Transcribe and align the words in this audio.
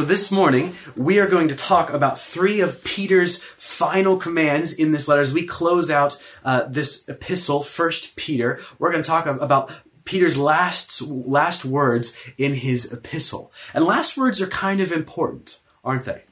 so 0.00 0.06
this 0.06 0.32
morning, 0.32 0.74
we 0.96 1.20
are 1.20 1.28
going 1.28 1.48
to 1.48 1.54
talk 1.54 1.92
about 1.92 2.18
three 2.18 2.62
of 2.62 2.82
Peter's 2.82 3.42
final 3.42 4.16
commands 4.16 4.72
in 4.72 4.92
this 4.92 5.06
letter 5.06 5.20
as 5.20 5.30
we 5.30 5.44
close 5.44 5.90
out 5.90 6.16
uh, 6.42 6.62
this 6.62 7.06
epistle, 7.06 7.62
First 7.62 8.16
Peter. 8.16 8.58
We're 8.78 8.92
going 8.92 9.02
to 9.02 9.06
talk 9.06 9.26
about 9.26 9.70
Peter's 10.06 10.38
last, 10.38 11.02
last 11.02 11.66
words 11.66 12.18
in 12.38 12.54
his 12.54 12.90
epistle. 12.90 13.52
And 13.74 13.84
last 13.84 14.16
words 14.16 14.40
are 14.40 14.46
kind 14.46 14.80
of 14.80 14.90
important, 14.90 15.60
aren't 15.84 16.06
they? 16.06 16.22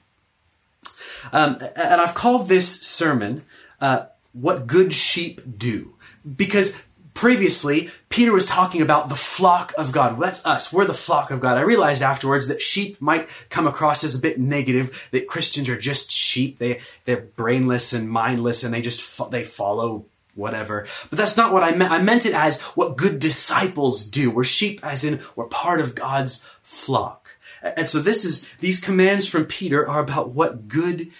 Um, 1.30 1.58
and 1.76 2.00
I've 2.00 2.14
called 2.14 2.48
this 2.48 2.80
sermon, 2.80 3.44
uh, 3.82 4.06
What 4.32 4.66
Good 4.66 4.94
Sheep 4.94 5.42
Do. 5.58 5.94
Because 6.24 6.86
previously, 7.18 7.90
Peter 8.10 8.32
was 8.32 8.46
talking 8.46 8.80
about 8.80 9.08
the 9.08 9.14
flock 9.16 9.72
of 9.76 9.90
God. 9.90 10.20
That's 10.20 10.46
us. 10.46 10.72
We're 10.72 10.84
the 10.84 10.94
flock 10.94 11.32
of 11.32 11.40
God. 11.40 11.58
I 11.58 11.62
realized 11.62 12.00
afterwards 12.00 12.46
that 12.46 12.60
sheep 12.60 13.00
might 13.00 13.28
come 13.50 13.66
across 13.66 14.04
as 14.04 14.14
a 14.14 14.20
bit 14.20 14.38
negative, 14.38 15.08
that 15.10 15.26
Christians 15.26 15.68
are 15.68 15.76
just 15.76 16.12
sheep. 16.12 16.58
They, 16.58 16.78
they're 17.06 17.22
brainless 17.22 17.92
and 17.92 18.08
mindless 18.08 18.62
and 18.62 18.72
they 18.72 18.80
just, 18.80 19.02
fo- 19.02 19.28
they 19.28 19.42
follow 19.42 20.04
whatever. 20.36 20.86
But 21.10 21.18
that's 21.18 21.36
not 21.36 21.52
what 21.52 21.64
I 21.64 21.72
meant. 21.72 21.90
I 21.90 22.00
meant 22.00 22.24
it 22.24 22.34
as 22.34 22.62
what 22.76 22.96
good 22.96 23.18
disciples 23.18 24.06
do. 24.06 24.30
We're 24.30 24.44
sheep 24.44 24.78
as 24.84 25.02
in 25.02 25.20
we're 25.34 25.48
part 25.48 25.80
of 25.80 25.96
God's 25.96 26.44
flock. 26.62 27.30
And 27.64 27.88
so 27.88 27.98
this 27.98 28.24
is, 28.24 28.48
these 28.60 28.80
commands 28.80 29.28
from 29.28 29.44
Peter 29.44 29.88
are 29.88 30.00
about 30.00 30.30
what 30.30 30.68
good 30.68 31.10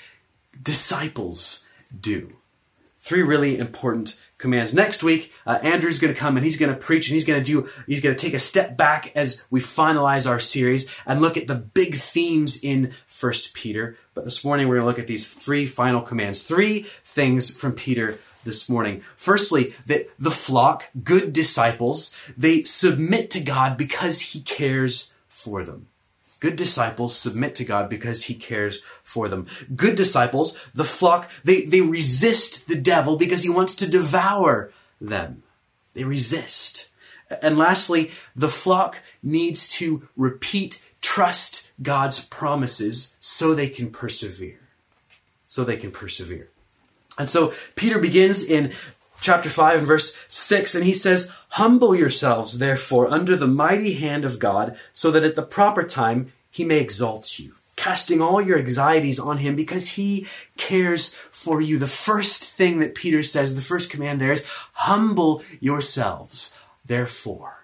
disciples 0.62 1.66
do. 2.00 2.34
Three 3.00 3.22
really 3.22 3.58
important 3.58 4.20
commands. 4.38 4.72
Next 4.72 5.02
week, 5.02 5.32
uh, 5.46 5.58
Andrew's 5.62 5.98
going 5.98 6.14
to 6.14 6.18
come 6.18 6.36
and 6.36 6.44
he's 6.44 6.56
going 6.56 6.72
to 6.72 6.78
preach 6.78 7.08
and 7.08 7.14
he's 7.14 7.24
going 7.24 7.42
to 7.42 7.44
do, 7.44 7.68
he's 7.86 8.00
going 8.00 8.14
to 8.14 8.20
take 8.20 8.34
a 8.34 8.38
step 8.38 8.76
back 8.76 9.12
as 9.14 9.44
we 9.50 9.60
finalize 9.60 10.28
our 10.28 10.38
series 10.38 10.88
and 11.04 11.20
look 11.20 11.36
at 11.36 11.48
the 11.48 11.56
big 11.56 11.94
themes 11.96 12.62
in 12.62 12.92
First 13.06 13.52
Peter. 13.52 13.96
But 14.14 14.24
this 14.24 14.44
morning, 14.44 14.68
we're 14.68 14.76
going 14.76 14.84
to 14.84 14.88
look 14.88 14.98
at 14.98 15.08
these 15.08 15.32
three 15.32 15.66
final 15.66 16.00
commands, 16.00 16.44
three 16.44 16.82
things 17.04 17.54
from 17.54 17.72
Peter 17.72 18.18
this 18.44 18.68
morning. 18.68 19.00
Firstly, 19.00 19.74
that 19.86 20.08
the 20.18 20.30
flock, 20.30 20.90
good 21.04 21.32
disciples, 21.32 22.16
they 22.36 22.62
submit 22.62 23.30
to 23.32 23.40
God 23.40 23.76
because 23.76 24.20
he 24.20 24.40
cares 24.40 25.12
for 25.28 25.64
them. 25.64 25.88
Good 26.40 26.56
disciples 26.56 27.16
submit 27.16 27.54
to 27.56 27.64
God 27.64 27.88
because 27.88 28.24
he 28.24 28.34
cares 28.34 28.80
for 29.02 29.28
them. 29.28 29.46
Good 29.74 29.96
disciples, 29.96 30.58
the 30.74 30.84
flock, 30.84 31.30
they, 31.44 31.64
they 31.64 31.80
resist 31.80 32.68
the 32.68 32.76
devil 32.76 33.16
because 33.16 33.42
he 33.42 33.50
wants 33.50 33.74
to 33.76 33.90
devour 33.90 34.72
them. 35.00 35.42
They 35.94 36.04
resist. 36.04 36.90
And 37.42 37.58
lastly, 37.58 38.12
the 38.36 38.48
flock 38.48 39.02
needs 39.22 39.68
to 39.74 40.08
repeat, 40.16 40.86
trust 41.00 41.72
God's 41.82 42.24
promises 42.24 43.16
so 43.20 43.54
they 43.54 43.68
can 43.68 43.90
persevere. 43.90 44.60
So 45.46 45.64
they 45.64 45.76
can 45.76 45.90
persevere. 45.90 46.50
And 47.18 47.28
so 47.28 47.52
Peter 47.74 47.98
begins 47.98 48.48
in 48.48 48.72
chapter 49.20 49.48
5 49.48 49.78
and 49.78 49.86
verse 49.86 50.16
6, 50.28 50.74
and 50.74 50.84
he 50.84 50.92
says, 50.92 51.32
Humble 51.50 51.94
yourselves, 51.94 52.58
therefore, 52.58 53.10
under 53.10 53.36
the 53.36 53.46
mighty 53.46 53.94
hand 53.94 54.24
of 54.24 54.38
God, 54.38 54.76
so 54.92 55.10
that 55.10 55.24
at 55.24 55.34
the 55.34 55.42
proper 55.42 55.82
time 55.82 56.28
he 56.50 56.64
may 56.64 56.80
exalt 56.80 57.38
you, 57.38 57.54
casting 57.76 58.20
all 58.20 58.40
your 58.40 58.58
anxieties 58.58 59.18
on 59.18 59.38
him 59.38 59.56
because 59.56 59.90
he 59.90 60.26
cares 60.56 61.14
for 61.14 61.60
you. 61.60 61.78
The 61.78 61.86
first 61.86 62.42
thing 62.44 62.80
that 62.80 62.94
Peter 62.94 63.22
says, 63.22 63.54
the 63.54 63.62
first 63.62 63.90
command 63.90 64.20
there 64.20 64.32
is, 64.32 64.48
Humble 64.72 65.42
yourselves, 65.60 66.54
therefore. 66.84 67.57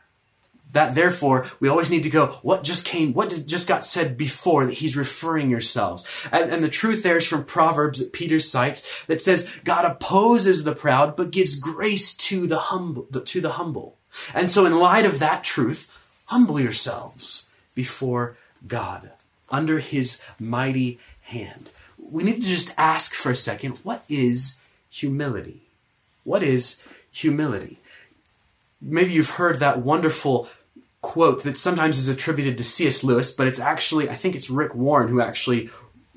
That 0.75 0.95
therefore, 0.97 1.47
we 1.61 1.69
always 1.69 1.91
need 1.91 2.03
to 2.03 2.11
go, 2.11 2.27
what 2.43 2.65
just 2.65 2.85
came, 2.85 3.15
what 3.15 3.47
just 3.47 3.69
got 3.69 3.85
said 3.85 4.17
before 4.17 4.67
that 4.67 4.75
he's 4.75 4.97
referring 4.97 5.49
yourselves? 5.49 6.07
And, 6.31 6.51
and 6.51 6.65
the 6.65 6.69
truth 6.69 7.03
there 7.03 7.17
is 7.17 7.27
from 7.27 7.45
Proverbs 7.45 8.01
that 8.01 8.13
Peter 8.13 8.41
cites 8.41 9.05
that 9.07 9.23
says, 9.23 9.61
God 9.65 9.85
opposes 9.85 10.65
the 10.65 10.75
proud, 10.75 11.15
but 11.17 11.31
gives 11.31 11.59
grace 11.59 12.17
to 12.17 12.49
the 12.49 12.59
humble, 12.59 13.05
to 13.05 13.41
the 13.41 13.53
humble. 13.53 13.97
And 14.35 14.51
so 14.51 14.67
in 14.67 14.79
light 14.79 15.07
of 15.07 15.21
that 15.21 15.45
truth, 15.45 15.97
humble 16.27 16.59
yourselves 16.59 17.49
before 17.75 18.37
God 18.67 19.13
under 19.49 19.79
his 19.79 20.25
mighty 20.41 20.99
hand. 21.23 21.71
We 21.99 22.25
need 22.25 22.43
to 22.43 22.49
just 22.49 22.75
ask 22.77 23.15
for 23.15 23.31
a 23.31 23.37
second, 23.37 23.79
what 23.85 24.05
is 24.09 24.61
humility? 24.91 25.63
What 26.25 26.43
is 26.43 26.83
humility? 27.13 27.79
Maybe 28.81 29.13
you've 29.13 29.31
heard 29.31 29.61
that 29.61 29.83
wonderful 29.83 30.49
quote 31.05 31.43
that 31.43 31.59
sometimes 31.59 31.99
is 31.99 32.09
attributed 32.09 32.57
to 32.57 32.65
C.S. 32.65 33.05
Lewis, 33.05 33.31
but 33.31 33.47
it's 33.47 33.61
actually, 33.61 34.09
I 34.09 34.15
think 34.15 34.35
it's 34.35 34.49
Rick 34.49 34.75
Warren 34.75 35.09
who 35.09 35.21
actually 35.21 35.69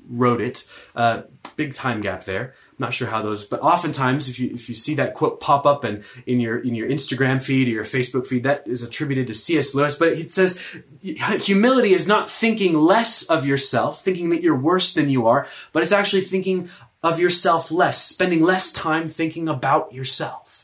wrote 0.08 0.40
it. 0.40 0.64
Uh, 0.96 1.22
big 1.56 1.74
time 1.74 2.00
gap 2.00 2.24
there. 2.24 2.54
I'm 2.70 2.84
not 2.86 2.94
sure 2.94 3.08
how 3.08 3.20
those, 3.20 3.44
but 3.44 3.60
oftentimes 3.60 4.30
if 4.30 4.38
you 4.40 4.50
if 4.54 4.68
you 4.68 4.74
see 4.74 4.94
that 4.94 5.12
quote 5.12 5.40
pop 5.40 5.66
up 5.66 5.84
and 5.84 6.04
in 6.24 6.40
your 6.40 6.58
in 6.58 6.74
your 6.74 6.88
Instagram 6.88 7.42
feed 7.42 7.68
or 7.68 7.72
your 7.72 7.84
Facebook 7.84 8.26
feed, 8.26 8.44
that 8.44 8.66
is 8.66 8.82
attributed 8.82 9.26
to 9.26 9.34
C.S. 9.34 9.74
Lewis. 9.74 9.94
But 9.94 10.08
it 10.08 10.30
says 10.30 10.82
humility 11.02 11.92
is 11.92 12.08
not 12.08 12.30
thinking 12.30 12.74
less 12.74 13.24
of 13.24 13.44
yourself, 13.44 14.02
thinking 14.02 14.30
that 14.30 14.42
you're 14.42 14.58
worse 14.58 14.94
than 14.94 15.10
you 15.10 15.26
are, 15.26 15.46
but 15.72 15.82
it's 15.82 15.92
actually 15.92 16.22
thinking 16.22 16.70
of 17.02 17.20
yourself 17.20 17.70
less, 17.70 18.02
spending 18.02 18.42
less 18.42 18.72
time 18.72 19.06
thinking 19.06 19.48
about 19.48 19.92
yourself. 19.92 20.57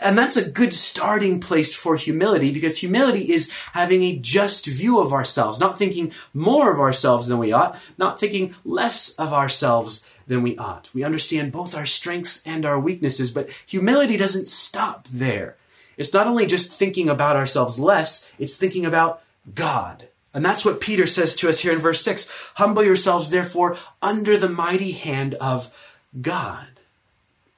And 0.00 0.16
that's 0.16 0.36
a 0.36 0.48
good 0.48 0.72
starting 0.72 1.40
place 1.40 1.74
for 1.74 1.96
humility 1.96 2.52
because 2.52 2.78
humility 2.78 3.32
is 3.32 3.50
having 3.72 4.02
a 4.02 4.16
just 4.16 4.66
view 4.66 5.00
of 5.00 5.12
ourselves, 5.12 5.60
not 5.60 5.78
thinking 5.78 6.12
more 6.32 6.72
of 6.72 6.80
ourselves 6.80 7.26
than 7.26 7.38
we 7.38 7.52
ought, 7.52 7.78
not 7.98 8.18
thinking 8.18 8.54
less 8.64 9.14
of 9.16 9.32
ourselves 9.32 10.08
than 10.26 10.42
we 10.42 10.56
ought. 10.56 10.90
We 10.94 11.04
understand 11.04 11.52
both 11.52 11.76
our 11.76 11.86
strengths 11.86 12.46
and 12.46 12.64
our 12.64 12.78
weaknesses, 12.78 13.30
but 13.30 13.50
humility 13.66 14.16
doesn't 14.16 14.48
stop 14.48 15.06
there. 15.08 15.56
It's 15.96 16.12
not 16.12 16.26
only 16.26 16.46
just 16.46 16.72
thinking 16.72 17.08
about 17.08 17.36
ourselves 17.36 17.78
less, 17.78 18.32
it's 18.38 18.56
thinking 18.56 18.84
about 18.84 19.22
God. 19.54 20.08
And 20.34 20.44
that's 20.44 20.64
what 20.64 20.80
Peter 20.80 21.06
says 21.06 21.34
to 21.36 21.48
us 21.48 21.60
here 21.60 21.72
in 21.72 21.78
verse 21.78 22.02
6. 22.02 22.30
Humble 22.56 22.84
yourselves, 22.84 23.30
therefore, 23.30 23.78
under 24.02 24.36
the 24.36 24.50
mighty 24.50 24.92
hand 24.92 25.34
of 25.34 25.98
God. 26.20 26.75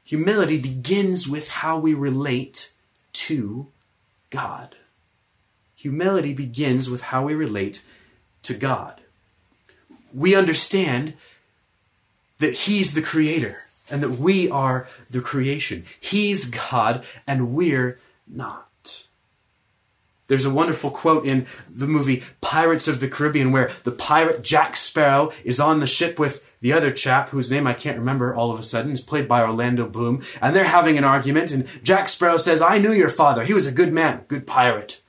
Humility 0.09 0.59
begins 0.59 1.29
with 1.29 1.51
how 1.51 1.79
we 1.79 1.93
relate 1.93 2.73
to 3.13 3.67
God. 4.31 4.75
Humility 5.77 6.33
begins 6.33 6.89
with 6.89 7.03
how 7.03 7.25
we 7.25 7.35
relate 7.35 7.83
to 8.45 8.55
God. 8.55 9.03
We 10.15 10.35
understand 10.35 11.13
that 12.39 12.55
He's 12.55 12.95
the 12.95 13.03
Creator 13.03 13.65
and 13.91 14.03
that 14.03 14.13
we 14.13 14.51
are 14.51 14.89
the 15.11 15.21
creation. 15.21 15.85
He's 16.01 16.49
God 16.49 17.05
and 17.27 17.53
we're 17.53 18.01
not. 18.27 19.09
There's 20.29 20.47
a 20.47 20.51
wonderful 20.51 20.91
quote 20.91 21.27
in 21.27 21.47
the 21.69 21.87
movie 21.87 22.23
Pirates 22.41 22.89
of 22.89 23.01
the 23.01 23.09
Caribbean 23.09 23.53
where 23.53 23.71
the 23.85 23.93
pirate 23.93 24.43
Jack 24.43 24.75
Sparrow 24.77 25.33
is 25.45 25.61
on 25.61 25.81
the 25.81 25.87
ship 25.87 26.19
with 26.19 26.47
the 26.61 26.73
other 26.73 26.91
chap, 26.91 27.29
whose 27.31 27.51
name 27.51 27.67
I 27.67 27.75
can't 27.75 27.99
remember 27.99 28.35
all 28.35 28.51
of 28.51 28.59
a 28.59 28.63
sudden, 28.63 28.93
is 28.93 29.01
played 29.01 29.29
by 29.29 29.43
Orlando 29.43 29.87
Bloom, 29.87 30.23
and 30.41 30.55
they're 30.55 30.65
having 30.65 30.99
an 30.99 31.05
argument, 31.05 31.53
and 31.53 31.67
Jack 31.83 32.09
Sparrow 32.09 32.37
says, 32.37 32.61
I 32.61 32.79
knew 32.79 32.93
your 32.93 33.09
father. 33.09 33.45
He 33.45 33.55
was 33.55 33.67
a 33.67 33.73
good 33.73 33.93
man, 33.93 34.25
good 34.29 34.47
pirate. 34.47 35.03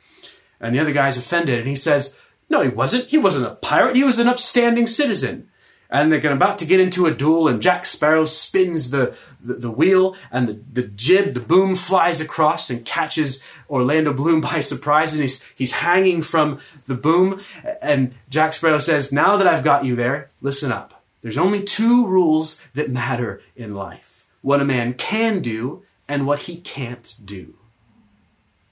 And 0.60 0.76
the 0.76 0.80
other 0.80 0.94
guy's 0.94 1.18
offended, 1.18 1.60
and 1.60 1.68
he 1.68 1.76
says, 1.76 2.20
No, 2.50 2.62
he 2.62 2.70
wasn't. 2.70 3.08
He 3.08 3.18
wasn't 3.18 3.46
a 3.46 3.56
pirate. 3.56 3.96
He 3.96 4.04
was 4.04 4.20
an 4.20 4.28
upstanding 4.28 4.88
citizen 4.88 5.50
and 5.90 6.12
they're 6.12 6.32
about 6.32 6.58
to 6.60 6.66
get 6.66 6.80
into 6.80 7.08
a 7.08 7.14
duel 7.14 7.48
and 7.48 7.62
Jack 7.62 7.86
Sparrow 7.86 8.26
spins 8.26 8.92
the, 8.92 9.18
the, 9.42 9.56
the, 9.56 9.72
wheel 9.72 10.16
and 10.32 10.48
the, 10.48 10.62
the 10.72 10.88
jib, 10.88 11.34
the 11.34 11.40
boom 11.40 11.76
flies 11.76 12.22
across 12.22 12.70
and 12.70 12.86
catches 12.86 13.44
Orlando 13.70 14.14
Bloom 14.14 14.42
by 14.54 14.60
surprise 14.60 15.14
and 15.14 15.22
he's, 15.22 15.44
he's 15.56 15.74
hanging 15.74 16.22
from 16.22 16.60
the 16.86 16.96
boom 16.96 17.42
and 17.82 18.14
Jack 18.30 18.54
Sparrow 18.54 18.80
says, 18.80 19.12
now 19.12 19.36
that 19.38 19.48
I've 19.48 19.64
got 19.64 19.86
you 19.86 19.96
there, 19.96 20.30
listen 20.42 20.72
up. 20.72 20.99
There's 21.22 21.38
only 21.38 21.64
two 21.64 22.08
rules 22.08 22.62
that 22.74 22.90
matter 22.90 23.42
in 23.56 23.76
life. 23.76 24.26
What 24.42 24.62
a 24.62 24.66
man 24.66 24.94
can 24.94 25.42
do 25.42 25.84
and 26.08 26.26
what 26.26 26.44
he 26.44 26.58
can't 26.58 27.18
do. 27.24 27.56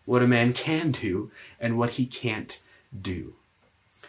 What 0.05 0.21
a 0.21 0.27
man 0.27 0.53
can 0.53 0.91
do 0.91 1.31
and 1.59 1.77
what 1.77 1.91
he 1.91 2.05
can't 2.05 2.61
do. 2.99 3.33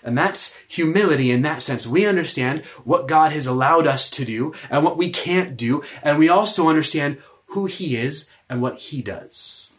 And 0.03 0.17
that's 0.17 0.57
humility 0.69 1.31
in 1.31 1.43
that 1.43 1.63
sense. 1.63 1.87
We 1.87 2.07
understand 2.07 2.65
what 2.85 3.09
God 3.09 3.33
has 3.33 3.47
allowed 3.47 3.87
us 3.87 4.11
to 4.11 4.25
do 4.25 4.55
and 4.71 4.85
what 4.85 4.97
we 4.97 5.11
can't 5.11 5.57
do. 5.57 5.83
And 6.03 6.19
we 6.19 6.29
also 6.29 6.69
understand 6.69 7.19
who 7.47 7.67
He 7.67 7.97
is 7.97 8.31
and 8.49 8.63
what 8.63 8.79
He 8.79 9.03
does. 9.03 9.73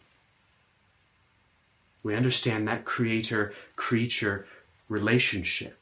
We 2.02 2.14
understand 2.14 2.66
that 2.68 2.84
creator 2.84 3.52
creature 3.76 4.46
relationship. 4.88 5.79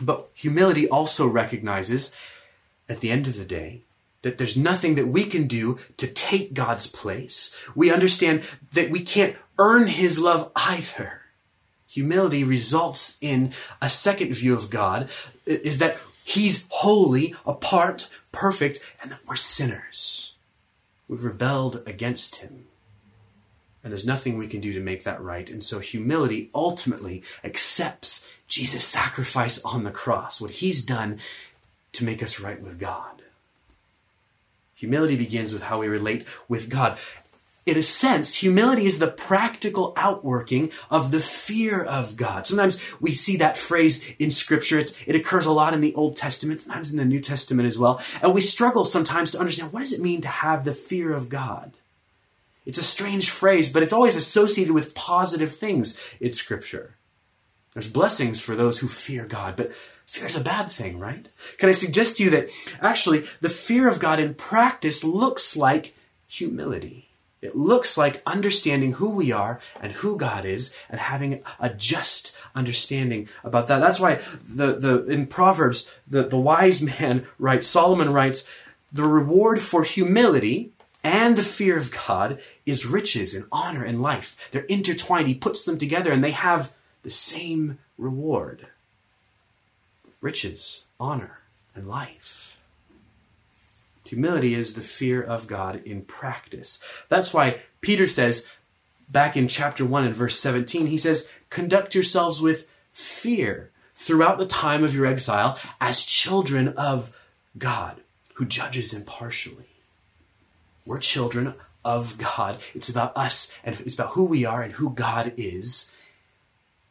But 0.00 0.28
humility 0.34 0.88
also 0.88 1.26
recognizes, 1.26 2.16
at 2.88 3.00
the 3.00 3.10
end 3.10 3.26
of 3.26 3.36
the 3.36 3.44
day, 3.44 3.82
that 4.22 4.38
there's 4.38 4.56
nothing 4.56 4.94
that 4.94 5.08
we 5.08 5.24
can 5.24 5.46
do 5.46 5.78
to 5.98 6.06
take 6.06 6.54
God's 6.54 6.86
place. 6.86 7.54
We 7.74 7.92
understand 7.92 8.42
that 8.72 8.90
we 8.90 9.00
can't 9.00 9.36
earn 9.58 9.86
His 9.86 10.18
love 10.18 10.50
either. 10.56 11.20
Humility 11.86 12.42
results 12.42 13.18
in 13.20 13.52
a 13.80 13.88
second 13.88 14.34
view 14.34 14.54
of 14.54 14.70
God 14.70 15.08
is 15.46 15.78
that 15.78 15.98
he's 16.24 16.66
holy, 16.70 17.34
apart, 17.46 18.10
perfect, 18.32 18.80
and 19.00 19.12
that 19.12 19.20
we're 19.28 19.36
sinners. 19.36 20.34
We've 21.06 21.22
rebelled 21.22 21.82
against 21.86 22.36
him. 22.36 22.64
And 23.84 23.92
there's 23.92 24.06
nothing 24.06 24.38
we 24.38 24.48
can 24.48 24.60
do 24.60 24.72
to 24.72 24.80
make 24.80 25.04
that 25.04 25.20
right. 25.22 25.48
And 25.50 25.62
so 25.62 25.78
humility 25.78 26.50
ultimately 26.54 27.22
accepts 27.44 28.28
Jesus' 28.48 28.84
sacrifice 28.84 29.62
on 29.64 29.84
the 29.84 29.90
cross, 29.90 30.40
what 30.40 30.52
he's 30.52 30.84
done 30.84 31.18
to 31.92 32.04
make 32.04 32.22
us 32.22 32.40
right 32.40 32.60
with 32.60 32.78
God. 32.78 33.22
Humility 34.76 35.16
begins 35.16 35.52
with 35.52 35.62
how 35.62 35.80
we 35.80 35.88
relate 35.88 36.26
with 36.48 36.68
God. 36.68 36.98
In 37.66 37.78
a 37.78 37.82
sense, 37.82 38.36
humility 38.36 38.84
is 38.84 38.98
the 38.98 39.10
practical 39.10 39.94
outworking 39.96 40.70
of 40.90 41.10
the 41.10 41.20
fear 41.20 41.82
of 41.82 42.14
God. 42.14 42.44
Sometimes 42.44 42.78
we 43.00 43.12
see 43.12 43.38
that 43.38 43.56
phrase 43.56 44.14
in 44.18 44.30
scripture. 44.30 44.78
It's, 44.78 44.94
it 45.06 45.16
occurs 45.16 45.46
a 45.46 45.52
lot 45.52 45.72
in 45.72 45.80
the 45.80 45.94
Old 45.94 46.14
Testament, 46.14 46.60
sometimes 46.60 46.90
in 46.90 46.98
the 46.98 47.06
New 47.06 47.20
Testament 47.20 47.66
as 47.66 47.78
well. 47.78 48.02
And 48.22 48.34
we 48.34 48.42
struggle 48.42 48.84
sometimes 48.84 49.30
to 49.30 49.38
understand 49.38 49.72
what 49.72 49.80
does 49.80 49.94
it 49.94 50.02
mean 50.02 50.20
to 50.20 50.28
have 50.28 50.64
the 50.64 50.74
fear 50.74 51.14
of 51.14 51.30
God? 51.30 51.72
It's 52.66 52.78
a 52.78 52.82
strange 52.82 53.30
phrase, 53.30 53.72
but 53.72 53.82
it's 53.82 53.92
always 53.92 54.16
associated 54.16 54.74
with 54.74 54.94
positive 54.94 55.54
things 55.54 55.98
in 56.20 56.34
Scripture. 56.34 56.96
There's 57.74 57.90
blessings 57.90 58.40
for 58.40 58.54
those 58.54 58.78
who 58.78 58.86
fear 58.86 59.26
God, 59.26 59.56
but 59.56 59.74
fear 59.74 60.26
is 60.26 60.36
a 60.36 60.40
bad 60.40 60.66
thing, 60.66 60.98
right? 60.98 61.28
Can 61.58 61.68
I 61.68 61.72
suggest 61.72 62.16
to 62.16 62.24
you 62.24 62.30
that 62.30 62.48
actually 62.80 63.24
the 63.40 63.48
fear 63.48 63.88
of 63.88 63.98
God 63.98 64.20
in 64.20 64.34
practice 64.34 65.02
looks 65.02 65.56
like 65.56 65.94
humility? 66.28 67.08
It 67.42 67.54
looks 67.54 67.98
like 67.98 68.22
understanding 68.24 68.92
who 68.92 69.14
we 69.14 69.30
are 69.30 69.60
and 69.78 69.92
who 69.92 70.16
God 70.16 70.46
is 70.46 70.74
and 70.88 70.98
having 70.98 71.42
a 71.60 71.68
just 71.68 72.34
understanding 72.54 73.28
about 73.42 73.66
that. 73.66 73.80
That's 73.80 74.00
why 74.00 74.20
the, 74.48 74.72
the 74.76 75.04
in 75.04 75.26
Proverbs, 75.26 75.92
the, 76.08 76.22
the 76.22 76.38
wise 76.38 76.80
man 76.80 77.26
writes, 77.38 77.66
Solomon 77.66 78.12
writes, 78.12 78.48
the 78.90 79.02
reward 79.02 79.60
for 79.60 79.82
humility 79.82 80.70
and 81.02 81.36
the 81.36 81.42
fear 81.42 81.76
of 81.76 81.92
God 82.06 82.40
is 82.64 82.86
riches 82.86 83.34
and 83.34 83.44
honor 83.52 83.84
and 83.84 84.00
life. 84.00 84.48
They're 84.50 84.62
intertwined. 84.62 85.28
He 85.28 85.34
puts 85.34 85.64
them 85.64 85.76
together 85.76 86.12
and 86.12 86.24
they 86.24 86.30
have 86.30 86.72
the 87.04 87.10
same 87.10 87.78
reward 87.96 88.66
riches, 90.20 90.86
honor, 90.98 91.40
and 91.74 91.86
life. 91.86 92.58
Humility 94.06 94.54
is 94.54 94.74
the 94.74 94.80
fear 94.80 95.22
of 95.22 95.46
God 95.46 95.82
in 95.84 96.02
practice. 96.02 96.82
That's 97.10 97.34
why 97.34 97.60
Peter 97.82 98.06
says, 98.06 98.48
back 99.08 99.36
in 99.36 99.48
chapter 99.48 99.84
1 99.84 100.04
and 100.04 100.16
verse 100.16 100.40
17, 100.40 100.86
he 100.86 100.96
says, 100.96 101.30
Conduct 101.50 101.94
yourselves 101.94 102.40
with 102.40 102.66
fear 102.90 103.70
throughout 103.94 104.38
the 104.38 104.46
time 104.46 104.82
of 104.82 104.94
your 104.94 105.06
exile 105.06 105.58
as 105.78 106.04
children 106.04 106.68
of 106.68 107.14
God, 107.58 108.00
who 108.34 108.46
judges 108.46 108.94
impartially. 108.94 109.68
We're 110.86 110.98
children 110.98 111.54
of 111.84 112.16
God. 112.18 112.58
It's 112.74 112.88
about 112.88 113.16
us 113.16 113.56
and 113.62 113.78
it's 113.80 113.94
about 113.94 114.12
who 114.12 114.26
we 114.26 114.44
are 114.44 114.62
and 114.62 114.72
who 114.72 114.90
God 114.90 115.34
is. 115.36 115.92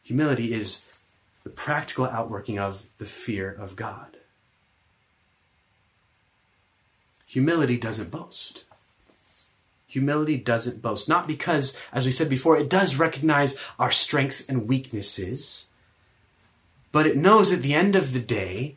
Humility 0.04 0.52
is 0.52 0.84
the 1.42 1.50
practical 1.50 2.04
outworking 2.04 2.58
of 2.58 2.84
the 2.98 3.06
fear 3.06 3.50
of 3.50 3.74
God. 3.74 4.18
Humility 7.26 7.78
doesn't 7.78 8.10
boast. 8.10 8.64
Humility 9.88 10.36
doesn't 10.36 10.82
boast. 10.82 11.08
Not 11.08 11.26
because, 11.26 11.80
as 11.92 12.04
we 12.04 12.12
said 12.12 12.28
before, 12.28 12.56
it 12.56 12.68
does 12.68 12.96
recognize 12.98 13.60
our 13.78 13.90
strengths 13.90 14.46
and 14.46 14.68
weaknesses, 14.68 15.68
but 16.92 17.06
it 17.06 17.16
knows 17.16 17.52
at 17.52 17.62
the 17.62 17.74
end 17.74 17.96
of 17.96 18.12
the 18.12 18.20
day 18.20 18.76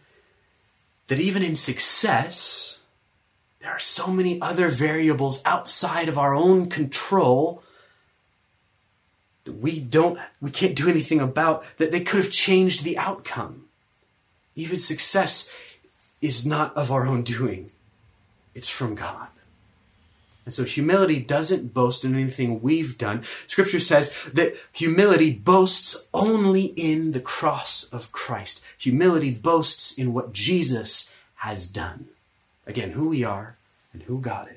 that 1.07 1.19
even 1.19 1.43
in 1.43 1.55
success, 1.55 2.81
there 3.59 3.71
are 3.71 3.79
so 3.79 4.07
many 4.07 4.41
other 4.41 4.69
variables 4.69 5.41
outside 5.45 6.07
of 6.07 6.17
our 6.17 6.33
own 6.33 6.69
control 6.69 7.63
that 9.47 9.57
we 9.57 9.79
don't 9.79 10.19
we 10.41 10.51
can't 10.51 10.75
do 10.75 10.89
anything 10.89 11.19
about 11.19 11.65
that 11.77 11.91
they 11.91 12.01
could 12.01 12.23
have 12.23 12.31
changed 12.31 12.83
the 12.83 12.97
outcome 12.97 13.65
even 14.55 14.79
success 14.79 15.51
is 16.21 16.45
not 16.45 16.75
of 16.75 16.91
our 16.91 17.07
own 17.07 17.23
doing 17.23 17.71
it's 18.53 18.69
from 18.69 18.95
god 18.95 19.29
and 20.47 20.53
so 20.53 20.63
humility 20.63 21.19
doesn't 21.19 21.73
boast 21.73 22.05
in 22.05 22.15
anything 22.15 22.61
we've 22.61 22.97
done. 22.97 23.21
Scripture 23.47 23.81
says 23.81 24.31
that 24.31 24.55
humility 24.71 25.29
boasts 25.29 26.07
only 26.13 26.67
in 26.77 27.11
the 27.11 27.19
cross 27.19 27.83
of 27.91 28.13
Christ. 28.13 28.63
Humility 28.77 29.31
boasts 29.31 29.97
in 29.97 30.13
what 30.13 30.31
Jesus 30.31 31.13
has 31.39 31.67
done. 31.67 32.07
Again, 32.65 32.91
who 32.91 33.09
we 33.09 33.25
are 33.25 33.57
and 33.91 34.03
who 34.03 34.21
God 34.21 34.47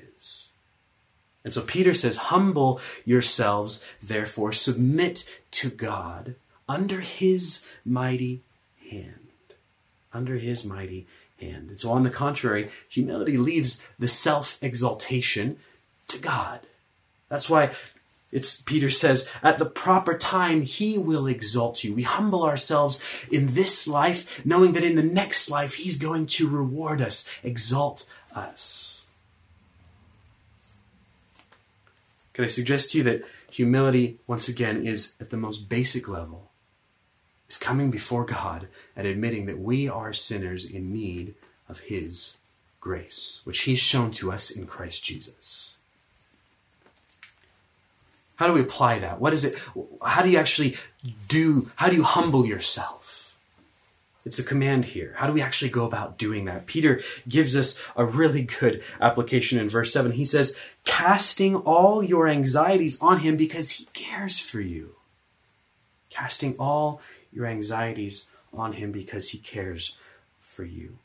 And 1.43 1.53
so 1.53 1.61
Peter 1.61 1.93
says, 1.93 2.17
Humble 2.17 2.79
yourselves, 3.05 3.85
therefore, 4.01 4.51
submit 4.51 5.27
to 5.51 5.69
God 5.69 6.35
under 6.69 7.01
his 7.01 7.67
mighty 7.83 8.41
hand. 8.89 9.29
Under 10.13 10.35
his 10.35 10.65
mighty 10.65 11.07
hand. 11.39 11.69
And 11.69 11.79
so, 11.79 11.91
on 11.91 12.03
the 12.03 12.09
contrary, 12.09 12.69
humility 12.89 13.37
leaves 13.37 13.87
the 13.97 14.07
self 14.07 14.61
exaltation 14.61 15.57
to 16.07 16.19
God. 16.19 16.61
That's 17.29 17.49
why 17.49 17.71
it's 18.31 18.61
Peter 18.61 18.89
says, 18.89 19.29
at 19.43 19.57
the 19.57 19.65
proper 19.65 20.17
time, 20.17 20.61
he 20.61 20.97
will 20.97 21.27
exalt 21.27 21.83
you. 21.83 21.93
We 21.93 22.03
humble 22.03 22.43
ourselves 22.43 23.25
in 23.29 23.47
this 23.47 23.87
life, 23.87 24.45
knowing 24.45 24.71
that 24.73 24.85
in 24.85 24.95
the 24.95 25.03
next 25.03 25.49
life, 25.49 25.75
he's 25.75 25.99
going 25.99 26.27
to 26.27 26.49
reward 26.49 27.01
us, 27.01 27.29
exalt 27.43 28.05
us. 28.33 28.90
Can 32.41 32.47
I 32.47 32.49
suggest 32.49 32.89
to 32.89 32.97
you 32.97 33.03
that 33.03 33.23
humility, 33.51 34.17
once 34.25 34.47
again, 34.47 34.83
is 34.83 35.13
at 35.21 35.29
the 35.29 35.37
most 35.37 35.69
basic 35.69 36.09
level, 36.09 36.49
is 37.47 37.59
coming 37.59 37.91
before 37.91 38.25
God 38.25 38.67
and 38.95 39.05
admitting 39.05 39.45
that 39.45 39.59
we 39.59 39.87
are 39.87 40.11
sinners 40.11 40.65
in 40.65 40.91
need 40.91 41.35
of 41.69 41.81
his 41.81 42.39
grace, 42.79 43.41
which 43.43 43.61
he's 43.61 43.77
shown 43.77 44.09
to 44.13 44.31
us 44.31 44.49
in 44.49 44.65
Christ 44.65 45.03
Jesus. 45.03 45.77
How 48.37 48.47
do 48.47 48.53
we 48.53 48.61
apply 48.61 48.97
that? 48.97 49.21
What 49.21 49.33
is 49.33 49.45
it? 49.45 49.61
How 50.03 50.23
do 50.23 50.31
you 50.31 50.39
actually 50.39 50.77
do, 51.27 51.69
how 51.75 51.89
do 51.89 51.95
you 51.95 52.01
humble 52.01 52.47
yourself? 52.47 53.00
It's 54.23 54.39
a 54.39 54.43
command 54.43 54.85
here. 54.85 55.13
How 55.17 55.27
do 55.27 55.33
we 55.33 55.41
actually 55.41 55.71
go 55.71 55.85
about 55.85 56.17
doing 56.17 56.45
that? 56.45 56.67
Peter 56.67 57.01
gives 57.27 57.55
us 57.55 57.81
a 57.95 58.05
really 58.05 58.43
good 58.43 58.83
application 58.99 59.59
in 59.59 59.67
verse 59.67 59.91
7. 59.91 60.11
He 60.11 60.25
says, 60.25 60.57
casting 60.85 61.55
all 61.55 62.03
your 62.03 62.27
anxieties 62.27 63.01
on 63.01 63.19
him 63.19 63.35
because 63.35 63.71
he 63.71 63.85
cares 63.93 64.39
for 64.39 64.61
you. 64.61 64.95
Casting 66.09 66.55
all 66.57 67.01
your 67.31 67.47
anxieties 67.47 68.29
on 68.53 68.73
him 68.73 68.91
because 68.91 69.29
he 69.29 69.39
cares 69.39 69.97
for 70.37 70.65
you. 70.65 70.99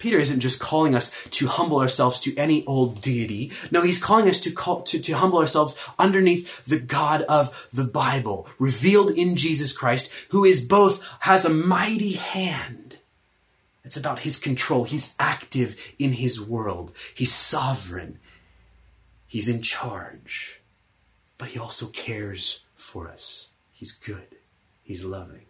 Peter 0.00 0.18
isn't 0.18 0.40
just 0.40 0.58
calling 0.58 0.94
us 0.94 1.14
to 1.30 1.46
humble 1.46 1.78
ourselves 1.78 2.18
to 2.20 2.34
any 2.36 2.64
old 2.64 3.00
deity. 3.02 3.52
No, 3.70 3.82
he's 3.82 4.02
calling 4.02 4.28
us 4.28 4.40
to, 4.40 4.50
call, 4.50 4.80
to, 4.82 4.98
to 4.98 5.12
humble 5.12 5.38
ourselves 5.38 5.76
underneath 5.98 6.64
the 6.64 6.80
God 6.80 7.22
of 7.22 7.68
the 7.70 7.84
Bible, 7.84 8.48
revealed 8.58 9.10
in 9.10 9.36
Jesus 9.36 9.76
Christ, 9.76 10.10
who 10.30 10.44
is 10.44 10.66
both, 10.66 11.06
has 11.20 11.44
a 11.44 11.52
mighty 11.52 12.14
hand. 12.14 12.96
It's 13.84 13.96
about 13.96 14.20
his 14.20 14.38
control. 14.38 14.84
He's 14.84 15.14
active 15.18 15.94
in 15.98 16.14
his 16.14 16.40
world. 16.40 16.92
He's 17.14 17.32
sovereign. 17.32 18.18
He's 19.26 19.48
in 19.48 19.60
charge. 19.60 20.60
But 21.36 21.48
he 21.48 21.58
also 21.58 21.86
cares 21.88 22.64
for 22.74 23.06
us. 23.06 23.50
He's 23.72 23.92
good. 23.92 24.36
He's 24.82 25.04
loving. 25.04 25.46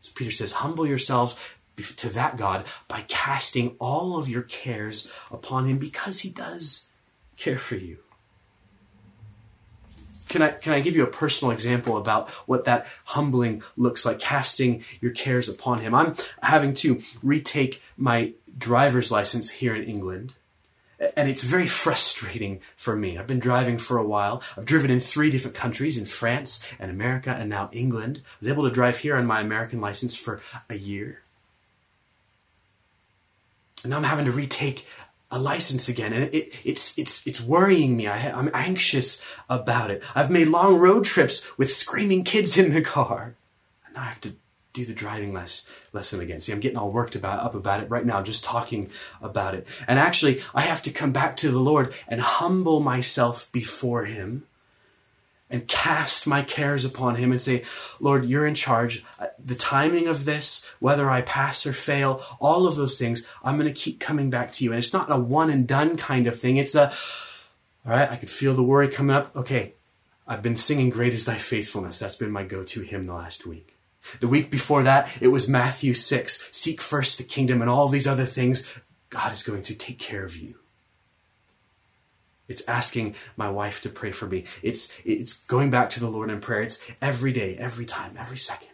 So 0.00 0.12
Peter 0.14 0.30
says, 0.30 0.52
humble 0.52 0.86
yourselves 0.86 1.36
to 1.82 2.08
that 2.10 2.36
God 2.36 2.64
by 2.88 3.04
casting 3.08 3.76
all 3.78 4.18
of 4.18 4.28
your 4.28 4.42
cares 4.42 5.10
upon 5.30 5.66
Him 5.66 5.78
because 5.78 6.20
He 6.20 6.30
does 6.30 6.88
care 7.36 7.58
for 7.58 7.76
you. 7.76 7.98
Can 10.28 10.42
I, 10.42 10.50
can 10.50 10.72
I 10.72 10.80
give 10.80 10.94
you 10.94 11.02
a 11.02 11.08
personal 11.08 11.50
example 11.50 11.96
about 11.96 12.30
what 12.46 12.64
that 12.64 12.86
humbling 13.06 13.64
looks 13.76 14.06
like, 14.06 14.20
casting 14.20 14.84
your 15.00 15.10
cares 15.10 15.48
upon 15.48 15.80
Him? 15.80 15.92
I'm 15.92 16.14
having 16.40 16.72
to 16.74 17.00
retake 17.20 17.82
my 17.96 18.34
driver's 18.56 19.10
license 19.10 19.50
here 19.50 19.74
in 19.74 19.82
England. 19.82 20.34
And 21.16 21.28
it's 21.28 21.42
very 21.42 21.66
frustrating 21.66 22.60
for 22.76 22.94
me. 22.94 23.16
I've 23.16 23.26
been 23.26 23.38
driving 23.40 23.78
for 23.78 23.96
a 23.96 24.06
while. 24.06 24.42
I've 24.56 24.66
driven 24.66 24.90
in 24.90 25.00
three 25.00 25.30
different 25.30 25.56
countries 25.56 25.96
in 25.96 26.04
France 26.04 26.62
and 26.78 26.90
America 26.90 27.34
and 27.36 27.48
now 27.48 27.70
England. 27.72 28.20
I 28.24 28.36
was 28.40 28.48
able 28.48 28.64
to 28.64 28.70
drive 28.70 28.98
here 28.98 29.16
on 29.16 29.26
my 29.26 29.40
American 29.40 29.80
license 29.80 30.14
for 30.14 30.40
a 30.68 30.76
year. 30.76 31.22
And 33.82 33.90
now 33.90 33.96
I'm 33.96 34.04
having 34.04 34.26
to 34.26 34.32
retake 34.32 34.86
a 35.30 35.38
license 35.38 35.88
again, 35.88 36.12
and 36.12 36.24
it, 36.34 36.52
it's 36.64 36.98
it's 36.98 37.26
it's 37.26 37.40
worrying 37.40 37.96
me. 37.96 38.08
I, 38.08 38.18
am 38.18 38.50
anxious 38.52 39.24
about 39.48 39.90
it. 39.90 40.02
I've 40.14 40.30
made 40.30 40.48
long 40.48 40.76
road 40.76 41.04
trips 41.04 41.56
with 41.56 41.72
screaming 41.72 42.24
kids 42.24 42.58
in 42.58 42.72
the 42.72 42.82
car, 42.82 43.36
and 43.86 43.94
now 43.94 44.02
I 44.02 44.06
have 44.06 44.20
to 44.22 44.34
do 44.72 44.84
the 44.84 44.92
driving 44.92 45.32
less, 45.32 45.68
lesson 45.92 46.20
again. 46.20 46.40
See, 46.40 46.52
I'm 46.52 46.60
getting 46.60 46.78
all 46.78 46.90
worked 46.90 47.16
about 47.16 47.40
up 47.40 47.54
about 47.54 47.82
it 47.82 47.90
right 47.90 48.04
now, 48.04 48.22
just 48.22 48.44
talking 48.44 48.90
about 49.20 49.54
it. 49.54 49.66
And 49.86 49.98
actually, 49.98 50.42
I 50.54 50.62
have 50.62 50.82
to 50.82 50.92
come 50.92 51.12
back 51.12 51.36
to 51.38 51.50
the 51.50 51.60
Lord 51.60 51.94
and 52.08 52.20
humble 52.20 52.80
myself 52.80 53.50
before 53.52 54.04
Him 54.04 54.46
and 55.50 55.66
cast 55.66 56.26
my 56.26 56.42
cares 56.42 56.84
upon 56.84 57.16
him 57.16 57.32
and 57.32 57.40
say, 57.40 57.64
Lord, 57.98 58.24
you're 58.24 58.46
in 58.46 58.54
charge. 58.54 59.04
Uh, 59.18 59.26
the 59.44 59.54
timing 59.54 60.06
of 60.06 60.24
this, 60.24 60.64
whether 60.78 61.10
I 61.10 61.22
pass 61.22 61.66
or 61.66 61.72
fail, 61.72 62.22
all 62.40 62.66
of 62.66 62.76
those 62.76 62.98
things, 62.98 63.30
I'm 63.42 63.58
going 63.58 63.72
to 63.72 63.80
keep 63.80 63.98
coming 63.98 64.30
back 64.30 64.52
to 64.52 64.64
you. 64.64 64.70
And 64.70 64.78
it's 64.78 64.92
not 64.92 65.10
a 65.10 65.16
one 65.16 65.50
and 65.50 65.66
done 65.66 65.96
kind 65.96 66.26
of 66.26 66.38
thing. 66.38 66.56
It's 66.56 66.74
a, 66.74 66.92
all 67.84 67.92
right, 67.92 68.10
I 68.10 68.16
could 68.16 68.30
feel 68.30 68.54
the 68.54 68.62
worry 68.62 68.88
coming 68.88 69.16
up. 69.16 69.34
Okay, 69.34 69.74
I've 70.26 70.42
been 70.42 70.56
singing 70.56 70.90
Great 70.90 71.12
is 71.12 71.24
Thy 71.24 71.34
Faithfulness. 71.34 71.98
That's 71.98 72.16
been 72.16 72.30
my 72.30 72.44
go 72.44 72.62
to 72.62 72.82
hymn 72.82 73.02
the 73.04 73.14
last 73.14 73.46
week. 73.46 73.76
The 74.20 74.28
week 74.28 74.50
before 74.50 74.82
that, 74.84 75.10
it 75.20 75.28
was 75.28 75.48
Matthew 75.48 75.92
6. 75.92 76.48
Seek 76.52 76.80
first 76.80 77.18
the 77.18 77.24
kingdom 77.24 77.60
and 77.60 77.68
all 77.68 77.88
these 77.88 78.06
other 78.06 78.24
things. 78.24 78.72
God 79.10 79.32
is 79.32 79.42
going 79.42 79.62
to 79.62 79.74
take 79.74 79.98
care 79.98 80.24
of 80.24 80.36
you. 80.36 80.59
It's 82.50 82.66
asking 82.68 83.14
my 83.36 83.48
wife 83.48 83.80
to 83.82 83.88
pray 83.88 84.10
for 84.10 84.26
me. 84.26 84.44
It's, 84.60 84.92
it's 85.04 85.44
going 85.44 85.70
back 85.70 85.88
to 85.90 86.00
the 86.00 86.08
Lord 86.08 86.30
in 86.30 86.40
prayer. 86.40 86.62
It's 86.62 86.84
every 87.00 87.32
day, 87.32 87.56
every 87.56 87.86
time, 87.86 88.16
every 88.18 88.36
second. 88.36 88.68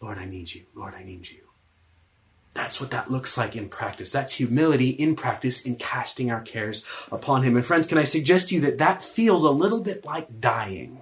Lord, 0.00 0.16
I 0.16 0.24
need 0.24 0.54
you. 0.54 0.62
Lord, 0.76 0.94
I 0.94 1.02
need 1.02 1.28
you. 1.28 1.40
That's 2.54 2.80
what 2.80 2.92
that 2.92 3.10
looks 3.10 3.36
like 3.36 3.56
in 3.56 3.68
practice. 3.68 4.12
That's 4.12 4.34
humility 4.34 4.90
in 4.90 5.16
practice 5.16 5.60
in 5.60 5.74
casting 5.74 6.30
our 6.30 6.40
cares 6.40 6.84
upon 7.10 7.42
Him. 7.42 7.56
And 7.56 7.64
friends, 7.66 7.86
can 7.88 7.98
I 7.98 8.04
suggest 8.04 8.48
to 8.48 8.54
you 8.54 8.60
that 8.60 8.78
that 8.78 9.02
feels 9.02 9.42
a 9.42 9.50
little 9.50 9.80
bit 9.80 10.04
like 10.04 10.40
dying? 10.40 11.00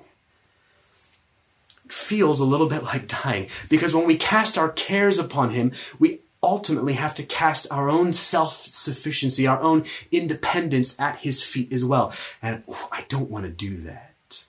Feels 1.89 2.41
a 2.41 2.45
little 2.45 2.69
bit 2.69 2.85
like 2.85 3.07
dying 3.07 3.49
because 3.69 3.95
when 3.95 4.07
we 4.07 4.17
cast 4.17 4.57
our 4.57 4.71
cares 4.71 5.19
upon 5.19 5.51
Him, 5.51 5.73
we 5.99 6.21
ultimately 6.47 6.95
have 6.95 7.15
to 7.17 7.23
cast 7.23 7.71
our 7.73 7.89
own 7.89 8.13
self 8.13 8.69
sufficiency, 8.73 9.47
our 9.47 9.61
own 9.61 9.85
independence 10.11 10.99
at 11.01 11.17
his 11.19 11.43
feet 11.43 11.73
as 11.73 11.85
well. 11.85 12.13
And 12.41 12.63
I 12.93 13.05
don't 13.09 13.31
want 13.31 13.45
to 13.45 13.51
do 13.51 13.77
that. 13.79 14.47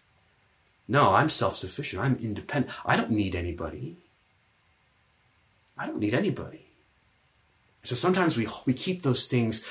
No, 0.88 1.14
I'm 1.16 1.30
self 1.30 1.56
sufficient. 1.56 2.02
I'm 2.02 2.16
independent. 2.18 2.74
I 2.86 2.96
don't 2.96 3.12
need 3.12 3.36
anybody. 3.36 3.98
I 5.78 5.86
don't 5.86 6.00
need 6.00 6.14
anybody. 6.14 6.66
So 7.84 7.96
sometimes 7.96 8.38
we, 8.38 8.48
we 8.66 8.74
keep 8.74 9.02
those 9.02 9.28
things 9.28 9.66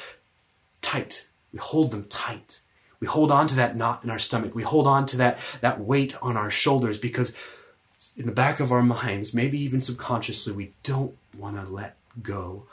tight. 0.80 1.26
We 1.52 1.59
hold 1.59 1.90
them 1.90 2.04
tight. 2.04 2.61
We 3.00 3.06
hold 3.06 3.30
on 3.30 3.47
to 3.49 3.56
that 3.56 3.76
knot 3.76 4.04
in 4.04 4.11
our 4.11 4.18
stomach. 4.18 4.54
We 4.54 4.62
hold 4.62 4.87
on 4.87 5.06
to 5.06 5.16
that, 5.18 5.38
that 5.61 5.80
weight 5.80 6.16
on 6.23 6.37
our 6.37 6.50
shoulders 6.50 6.97
because 6.97 7.37
in 8.16 8.26
the 8.26 8.33
back 8.33 8.61
of 8.61 8.73
our 8.73 8.83
minds, 8.83 9.35
maybe 9.35 9.61
even 9.61 9.80
subconsciously, 9.80 10.52
we 10.54 10.73
don't 10.83 11.16
want 11.37 11.62
to 11.62 11.71
let 11.71 11.97
go 12.23 12.65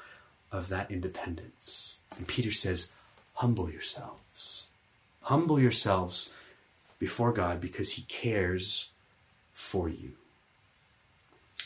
of 0.51 0.69
that 0.69 0.91
independence. 0.91 2.01
And 2.17 2.27
Peter 2.27 2.51
says, 2.51 2.91
humble 3.35 3.69
yourselves. 3.69 4.69
Humble 5.23 5.59
yourselves 5.59 6.31
before 6.99 7.31
God 7.31 7.59
because 7.59 7.93
he 7.93 8.03
cares 8.03 8.91
for 9.51 9.89
you. 9.89 10.13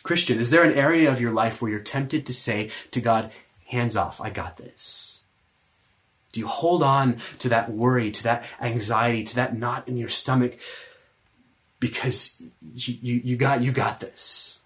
Christian, 0.04 0.40
is 0.40 0.52
there 0.52 0.64
an 0.64 0.78
area 0.78 1.12
of 1.12 1.20
your 1.20 1.34
life 1.34 1.62
where 1.62 1.70
you're 1.70 1.80
tempted 1.82 2.26
to 2.26 2.34
say 2.34 2.72
to 2.92 3.02
God, 3.02 3.32
hands 3.68 3.98
off, 3.98 4.22
I 4.22 4.30
got 4.30 4.58
this? 4.58 5.24
Do 6.32 6.40
you 6.40 6.48
hold 6.48 6.82
on 6.82 7.18
to 7.40 7.50
that 7.50 7.70
worry, 7.70 8.12
to 8.12 8.24
that 8.24 8.46
anxiety, 8.62 9.24
to 9.26 9.36
that 9.36 9.58
knot 9.58 9.88
in 9.88 9.98
your 9.98 10.08
stomach 10.08 10.58
because 11.80 12.42
you, 12.62 12.96
you, 13.02 13.22
you 13.24 13.36
got, 13.36 13.62
you 13.62 13.72
got 13.72 14.00
this? 14.00 14.57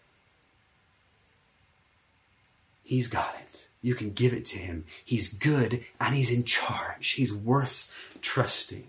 He's 2.92 3.08
got 3.08 3.34
it. 3.40 3.68
You 3.82 3.96
can 3.96 4.12
give 4.12 4.34
it 4.34 4.44
to 4.48 4.60
him. 4.60 4.84
He's 5.06 5.32
good 5.32 5.86
and 5.98 6.14
he's 6.14 6.30
in 6.30 6.44
charge. 6.44 7.12
He's 7.12 7.34
worth 7.34 8.20
trusting. 8.22 8.86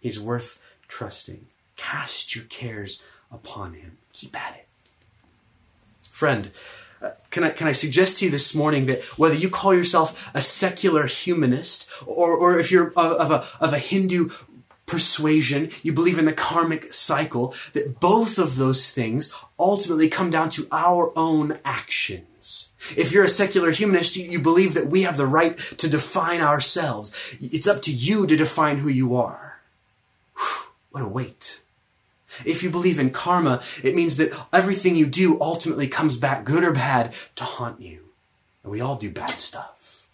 He's 0.00 0.18
worth 0.18 0.60
trusting. 0.88 1.46
Cast 1.76 2.34
your 2.34 2.44
cares 2.46 3.00
upon 3.30 3.74
him. 3.74 3.98
Keep 4.12 4.36
at 4.36 4.56
it. 4.56 4.66
Friend, 6.10 6.50
uh, 7.00 7.10
can 7.30 7.44
I, 7.44 7.50
can 7.50 7.68
I 7.68 7.72
suggest 7.72 8.18
to 8.18 8.24
you 8.24 8.32
this 8.32 8.52
morning 8.52 8.86
that 8.86 9.04
whether 9.16 9.36
you 9.36 9.48
call 9.48 9.72
yourself 9.72 10.28
a 10.34 10.40
secular 10.40 11.06
humanist 11.06 11.88
or, 12.04 12.36
or 12.36 12.58
if 12.58 12.72
you're 12.72 12.88
of, 12.96 13.12
of 13.12 13.30
a, 13.30 13.64
of 13.64 13.72
a 13.72 13.78
Hindu 13.78 14.30
persuasion, 14.86 15.70
you 15.84 15.92
believe 15.92 16.18
in 16.18 16.24
the 16.24 16.32
karmic 16.32 16.92
cycle, 16.92 17.54
that 17.74 18.00
both 18.00 18.40
of 18.40 18.56
those 18.56 18.90
things 18.90 19.32
ultimately 19.56 20.08
come 20.08 20.30
down 20.30 20.50
to 20.50 20.66
our 20.72 21.16
own 21.16 21.60
action. 21.64 22.26
If 22.96 23.12
you're 23.12 23.24
a 23.24 23.28
secular 23.28 23.70
humanist, 23.70 24.16
you 24.16 24.40
believe 24.40 24.74
that 24.74 24.88
we 24.88 25.02
have 25.02 25.16
the 25.16 25.26
right 25.26 25.56
to 25.78 25.88
define 25.88 26.40
ourselves. 26.40 27.12
It's 27.40 27.66
up 27.66 27.82
to 27.82 27.92
you 27.92 28.26
to 28.26 28.36
define 28.36 28.78
who 28.78 28.88
you 28.88 29.16
are. 29.16 29.60
Whew, 30.36 30.70
what 30.90 31.02
a 31.02 31.08
weight. 31.08 31.62
If 32.44 32.62
you 32.62 32.70
believe 32.70 32.98
in 32.98 33.10
karma, 33.10 33.62
it 33.82 33.94
means 33.94 34.18
that 34.18 34.36
everything 34.52 34.96
you 34.96 35.06
do 35.06 35.40
ultimately 35.40 35.88
comes 35.88 36.16
back, 36.16 36.44
good 36.44 36.64
or 36.64 36.72
bad, 36.72 37.14
to 37.36 37.44
haunt 37.44 37.80
you. 37.80 38.00
And 38.62 38.72
we 38.72 38.80
all 38.80 38.96
do 38.96 39.10
bad 39.10 39.40
stuff. 39.40 40.06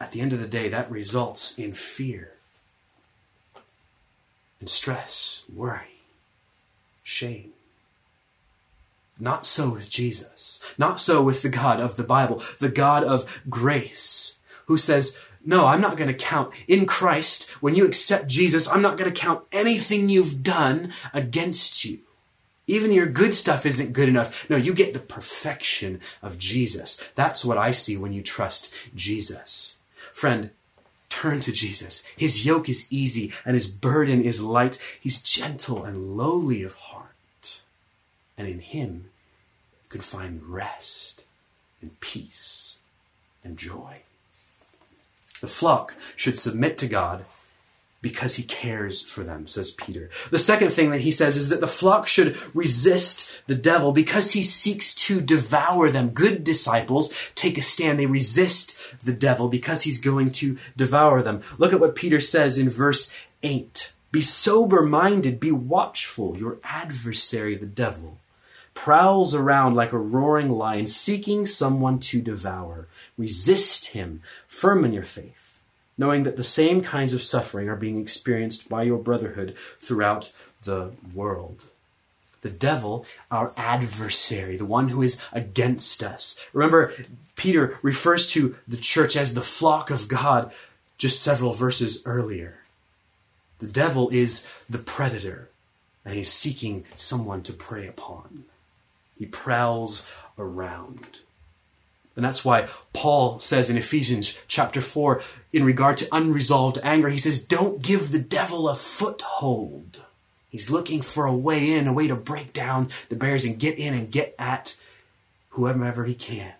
At 0.00 0.12
the 0.12 0.20
end 0.20 0.32
of 0.32 0.40
the 0.40 0.48
day, 0.48 0.68
that 0.68 0.90
results 0.90 1.58
in 1.58 1.72
fear 1.72 2.32
and 4.60 4.68
stress, 4.68 5.44
worry, 5.54 6.00
shame. 7.02 7.52
Not 9.18 9.46
so 9.46 9.70
with 9.70 9.88
Jesus. 9.88 10.62
Not 10.76 11.00
so 11.00 11.22
with 11.22 11.42
the 11.42 11.48
God 11.48 11.80
of 11.80 11.96
the 11.96 12.04
Bible, 12.04 12.42
the 12.58 12.68
God 12.68 13.02
of 13.02 13.42
grace, 13.48 14.38
who 14.66 14.76
says, 14.76 15.18
no, 15.44 15.66
I'm 15.66 15.80
not 15.80 15.96
going 15.96 16.08
to 16.08 16.14
count 16.14 16.52
in 16.66 16.86
Christ. 16.86 17.50
When 17.62 17.76
you 17.76 17.86
accept 17.86 18.26
Jesus, 18.26 18.68
I'm 18.68 18.82
not 18.82 18.96
going 18.96 19.12
to 19.12 19.18
count 19.18 19.44
anything 19.52 20.08
you've 20.08 20.42
done 20.42 20.92
against 21.14 21.84
you. 21.84 22.00
Even 22.66 22.90
your 22.90 23.06
good 23.06 23.32
stuff 23.32 23.64
isn't 23.64 23.92
good 23.92 24.08
enough. 24.08 24.50
No, 24.50 24.56
you 24.56 24.74
get 24.74 24.92
the 24.92 24.98
perfection 24.98 26.00
of 26.20 26.36
Jesus. 26.36 26.96
That's 27.14 27.44
what 27.44 27.56
I 27.58 27.70
see 27.70 27.96
when 27.96 28.12
you 28.12 28.22
trust 28.22 28.74
Jesus. 28.92 29.78
Friend, 29.94 30.50
turn 31.08 31.38
to 31.40 31.52
Jesus. 31.52 32.04
His 32.16 32.44
yoke 32.44 32.68
is 32.68 32.92
easy 32.92 33.32
and 33.44 33.54
his 33.54 33.70
burden 33.70 34.20
is 34.20 34.42
light. 34.42 34.82
He's 35.00 35.22
gentle 35.22 35.84
and 35.84 36.16
lowly 36.16 36.64
of 36.64 36.74
heart 36.74 37.05
and 38.36 38.48
in 38.48 38.60
Him 38.60 39.10
you 39.84 39.88
can 39.88 40.00
find 40.00 40.42
rest 40.42 41.24
and 41.80 41.98
peace 42.00 42.80
and 43.44 43.56
joy. 43.56 44.00
The 45.40 45.46
flock 45.46 45.94
should 46.16 46.38
submit 46.38 46.78
to 46.78 46.88
God 46.88 47.24
because 48.02 48.36
he 48.36 48.42
cares 48.44 49.02
for 49.02 49.24
them, 49.24 49.46
says 49.46 49.70
Peter. 49.72 50.10
The 50.30 50.38
second 50.38 50.70
thing 50.70 50.90
that 50.90 51.00
he 51.00 51.10
says 51.10 51.36
is 51.36 51.48
that 51.48 51.60
the 51.60 51.66
flock 51.66 52.06
should 52.06 52.36
resist 52.54 53.42
the 53.46 53.54
devil 53.54 53.92
because 53.92 54.32
he 54.32 54.42
seeks 54.42 54.94
to 55.06 55.20
devour 55.20 55.90
them. 55.90 56.10
Good 56.10 56.44
disciples 56.44 57.12
take 57.34 57.58
a 57.58 57.62
stand. 57.62 57.98
They 57.98 58.06
resist 58.06 59.04
the 59.04 59.12
devil 59.12 59.48
because 59.48 59.82
he's 59.82 60.00
going 60.00 60.30
to 60.32 60.56
devour 60.76 61.22
them. 61.22 61.42
Look 61.58 61.72
at 61.72 61.80
what 61.80 61.96
Peter 61.96 62.20
says 62.20 62.58
in 62.58 62.70
verse 62.70 63.12
8. 63.42 63.92
Be 64.12 64.20
sober 64.20 64.82
minded, 64.82 65.40
be 65.40 65.50
watchful. 65.50 66.38
Your 66.38 66.58
adversary, 66.62 67.56
the 67.56 67.66
devil, 67.66 68.18
prowls 68.76 69.34
around 69.34 69.74
like 69.74 69.92
a 69.92 69.98
roaring 69.98 70.50
lion, 70.50 70.86
seeking 70.86 71.46
someone 71.46 71.98
to 71.98 72.22
devour. 72.22 72.86
Resist 73.18 73.86
him, 73.86 74.20
firm 74.46 74.84
in 74.84 74.92
your 74.92 75.02
faith, 75.02 75.58
knowing 75.98 76.22
that 76.22 76.36
the 76.36 76.44
same 76.44 76.82
kinds 76.82 77.12
of 77.12 77.22
suffering 77.22 77.68
are 77.68 77.74
being 77.74 77.98
experienced 78.00 78.68
by 78.68 78.84
your 78.84 78.98
brotherhood 78.98 79.56
throughout 79.80 80.30
the 80.62 80.92
world. 81.12 81.64
The 82.42 82.50
devil, 82.50 83.04
our 83.30 83.52
adversary, 83.56 84.56
the 84.56 84.64
one 84.64 84.90
who 84.90 85.02
is 85.02 85.20
against 85.32 86.02
us. 86.02 86.38
Remember, 86.52 86.92
Peter 87.34 87.78
refers 87.82 88.26
to 88.32 88.56
the 88.68 88.76
church 88.76 89.16
as 89.16 89.34
the 89.34 89.40
flock 89.40 89.90
of 89.90 90.06
God 90.06 90.52
just 90.98 91.22
several 91.22 91.52
verses 91.52 92.02
earlier. 92.04 92.58
The 93.58 93.66
devil 93.66 94.10
is 94.10 94.52
the 94.68 94.78
predator, 94.78 95.48
and 96.04 96.14
he's 96.14 96.30
seeking 96.30 96.84
someone 96.94 97.42
to 97.44 97.52
prey 97.52 97.86
upon. 97.88 98.44
He 99.18 99.26
prowls 99.26 100.10
around. 100.38 101.20
And 102.14 102.24
that's 102.24 102.44
why 102.44 102.68
Paul 102.94 103.38
says 103.38 103.68
in 103.68 103.76
Ephesians 103.76 104.38
chapter 104.48 104.80
4, 104.80 105.22
in 105.52 105.64
regard 105.64 105.98
to 105.98 106.08
unresolved 106.10 106.78
anger, 106.82 107.10
he 107.10 107.18
says, 107.18 107.44
Don't 107.44 107.82
give 107.82 108.10
the 108.10 108.18
devil 108.18 108.68
a 108.68 108.74
foothold. 108.74 110.04
He's 110.48 110.70
looking 110.70 111.02
for 111.02 111.26
a 111.26 111.36
way 111.36 111.72
in, 111.72 111.86
a 111.86 111.92
way 111.92 112.08
to 112.08 112.16
break 112.16 112.54
down 112.54 112.88
the 113.10 113.16
barriers 113.16 113.44
and 113.44 113.58
get 113.58 113.78
in 113.78 113.92
and 113.92 114.10
get 114.10 114.34
at 114.38 114.76
whoever 115.50 116.04
he 116.04 116.14
can. 116.14 116.54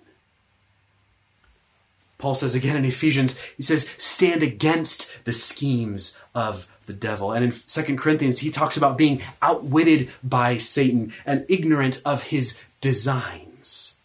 Paul 2.18 2.34
says 2.34 2.54
again 2.54 2.76
in 2.76 2.84
Ephesians, 2.84 3.38
he 3.56 3.62
says, 3.62 3.90
stand 3.96 4.42
against 4.42 5.24
the 5.24 5.32
schemes 5.32 6.18
of 6.34 6.70
the 6.86 6.92
devil. 6.92 7.32
And 7.32 7.44
in 7.44 7.50
Second 7.50 7.98
Corinthians, 7.98 8.38
he 8.38 8.50
talks 8.50 8.76
about 8.76 8.98
being 8.98 9.22
outwitted 9.42 10.10
by 10.22 10.56
Satan 10.56 11.12
and 11.24 11.44
ignorant 11.48 12.00
of 12.04 12.24
his 12.24 12.62
designs. 12.80 13.96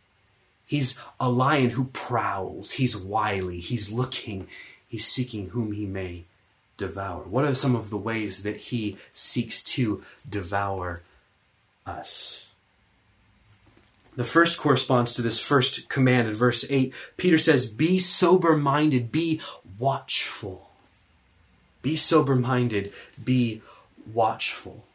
He's 0.66 1.02
a 1.20 1.30
lion 1.30 1.72
who 1.72 1.86
prowls. 1.86 2.72
He's 2.72 2.96
wily. 2.98 3.60
He's 3.60 3.92
looking. 3.92 4.48
He's 4.88 5.06
seeking 5.06 5.50
whom 5.50 5.72
he 5.72 5.86
may 5.86 6.26
devour. 6.78 7.24
What 7.24 7.46
are 7.46 7.56
some 7.56 7.76
of 7.76 7.90
the 7.90 7.98
ways 7.98 8.44
that 8.44 8.58
he 8.58 8.98
seeks 9.14 9.64
to 9.64 10.04
devour 10.28 11.04
us? 11.86 12.54
The 14.16 14.26
first 14.26 14.60
corresponds 14.60 15.14
to 15.14 15.22
this 15.22 15.40
first 15.40 15.88
command 15.88 16.28
in 16.28 16.34
verse 16.34 16.66
8. 16.70 16.94
Peter 17.18 17.38
says, 17.38 17.72
Be 17.72 17.98
sober 17.98 18.58
minded, 18.58 19.12
be 19.12 19.40
watchful. 19.78 20.71
Be 21.82 21.96
sober 21.96 22.36
minded, 22.36 22.94
be 23.24 23.62
watchful. 24.14 24.86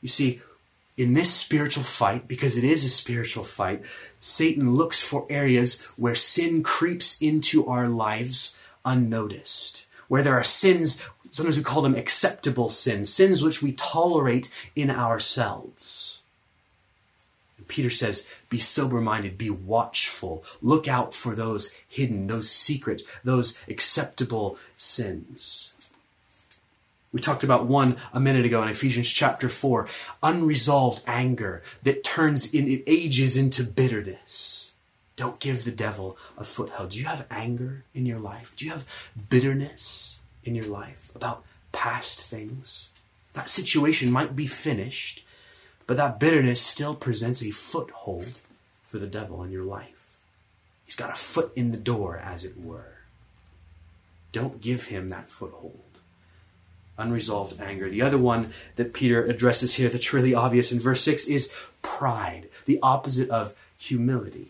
You 0.00 0.08
see, 0.08 0.40
in 0.96 1.14
this 1.14 1.32
spiritual 1.32 1.84
fight, 1.84 2.28
because 2.28 2.56
it 2.56 2.64
is 2.64 2.84
a 2.84 2.88
spiritual 2.88 3.44
fight, 3.44 3.82
Satan 4.20 4.74
looks 4.74 5.02
for 5.02 5.26
areas 5.30 5.82
where 5.96 6.14
sin 6.14 6.62
creeps 6.62 7.20
into 7.22 7.66
our 7.66 7.88
lives 7.88 8.58
unnoticed, 8.84 9.86
where 10.08 10.22
there 10.22 10.34
are 10.34 10.44
sins, 10.44 11.04
sometimes 11.30 11.56
we 11.56 11.62
call 11.62 11.82
them 11.82 11.94
acceptable 11.94 12.68
sins, 12.68 13.12
sins 13.12 13.42
which 13.42 13.62
we 13.62 13.72
tolerate 13.72 14.50
in 14.76 14.90
ourselves. 14.90 16.21
Peter 17.68 17.90
says, 17.90 18.26
be 18.48 18.58
sober 18.58 19.00
minded, 19.00 19.38
be 19.38 19.50
watchful, 19.50 20.44
look 20.60 20.88
out 20.88 21.14
for 21.14 21.34
those 21.34 21.76
hidden, 21.88 22.26
those 22.26 22.50
secret, 22.50 23.02
those 23.24 23.62
acceptable 23.68 24.58
sins. 24.76 25.72
We 27.12 27.20
talked 27.20 27.44
about 27.44 27.66
one 27.66 27.96
a 28.14 28.20
minute 28.20 28.46
ago 28.46 28.62
in 28.62 28.68
Ephesians 28.68 29.10
chapter 29.10 29.48
4 29.48 29.86
unresolved 30.22 31.04
anger 31.06 31.62
that 31.82 32.02
turns 32.04 32.54
in, 32.54 32.68
it 32.68 32.82
ages 32.86 33.36
into 33.36 33.64
bitterness. 33.64 34.74
Don't 35.16 35.38
give 35.38 35.64
the 35.64 35.70
devil 35.72 36.16
a 36.38 36.44
foothold. 36.44 36.90
Do 36.90 36.98
you 36.98 37.04
have 37.04 37.26
anger 37.30 37.84
in 37.94 38.06
your 38.06 38.18
life? 38.18 38.54
Do 38.56 38.64
you 38.64 38.70
have 38.70 38.86
bitterness 39.28 40.20
in 40.42 40.54
your 40.54 40.64
life 40.64 41.12
about 41.14 41.44
past 41.70 42.20
things? 42.20 42.92
That 43.34 43.50
situation 43.50 44.10
might 44.10 44.34
be 44.34 44.46
finished, 44.46 45.22
but 45.92 45.98
that 45.98 46.18
bitterness 46.18 46.62
still 46.62 46.94
presents 46.94 47.42
a 47.42 47.50
foothold 47.50 48.40
for 48.82 48.98
the 48.98 49.06
devil 49.06 49.42
in 49.42 49.50
your 49.50 49.62
life. 49.62 50.16
He's 50.86 50.96
got 50.96 51.10
a 51.10 51.14
foot 51.14 51.52
in 51.54 51.70
the 51.70 51.76
door, 51.76 52.16
as 52.16 52.46
it 52.46 52.58
were. 52.58 53.00
Don't 54.32 54.62
give 54.62 54.86
him 54.86 55.08
that 55.08 55.28
foothold 55.28 55.82
unresolved 56.96 57.60
anger. 57.60 57.90
The 57.90 58.00
other 58.00 58.16
one 58.16 58.54
that 58.76 58.94
Peter 58.94 59.22
addresses 59.22 59.74
here 59.74 59.90
that's 59.90 60.14
really 60.14 60.34
obvious 60.34 60.72
in 60.72 60.80
verse 60.80 61.02
6 61.02 61.28
is 61.28 61.54
pride, 61.82 62.48
the 62.64 62.78
opposite 62.82 63.28
of 63.28 63.54
humility. 63.76 64.48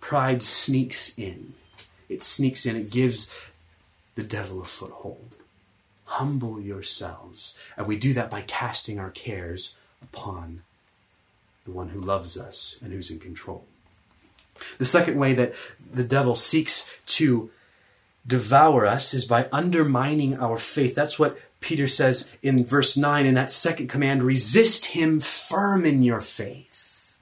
Pride 0.00 0.42
sneaks 0.42 1.16
in. 1.16 1.54
It 2.08 2.20
sneaks 2.20 2.66
in, 2.66 2.74
it 2.74 2.90
gives 2.90 3.52
the 4.16 4.24
devil 4.24 4.60
a 4.60 4.64
foothold. 4.64 5.36
Humble 6.06 6.60
yourselves. 6.60 7.56
And 7.76 7.86
we 7.86 7.96
do 7.96 8.12
that 8.14 8.28
by 8.28 8.40
casting 8.40 8.98
our 8.98 9.10
cares 9.10 9.76
upon 10.02 10.62
the 11.64 11.70
one 11.70 11.90
who 11.90 12.00
loves 12.00 12.38
us 12.38 12.78
and 12.82 12.92
who's 12.92 13.10
in 13.10 13.18
control. 13.18 13.64
The 14.78 14.84
second 14.84 15.18
way 15.18 15.32
that 15.34 15.54
the 15.92 16.04
devil 16.04 16.34
seeks 16.34 16.88
to 17.06 17.50
devour 18.26 18.86
us 18.86 19.14
is 19.14 19.24
by 19.24 19.48
undermining 19.52 20.38
our 20.38 20.58
faith. 20.58 20.94
That's 20.94 21.18
what 21.18 21.38
Peter 21.60 21.86
says 21.86 22.30
in 22.42 22.64
verse 22.64 22.96
9 22.96 23.26
in 23.26 23.34
that 23.34 23.52
second 23.52 23.88
command 23.88 24.22
resist 24.22 24.86
him 24.86 25.20
firm 25.20 25.84
in 25.84 26.02
your 26.02 26.20
faith. 26.20 27.16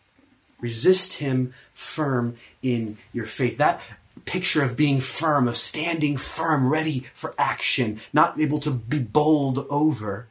Resist 0.60 1.18
him 1.18 1.54
firm 1.72 2.36
in 2.62 2.98
your 3.12 3.24
faith. 3.24 3.56
That 3.58 3.80
picture 4.24 4.62
of 4.62 4.76
being 4.76 5.00
firm, 5.00 5.48
of 5.48 5.56
standing 5.56 6.16
firm, 6.16 6.68
ready 6.68 7.00
for 7.14 7.34
action, 7.38 8.00
not 8.12 8.38
able 8.38 8.58
to 8.60 8.70
be 8.70 8.98
bowled 8.98 9.66
over, 9.70 10.26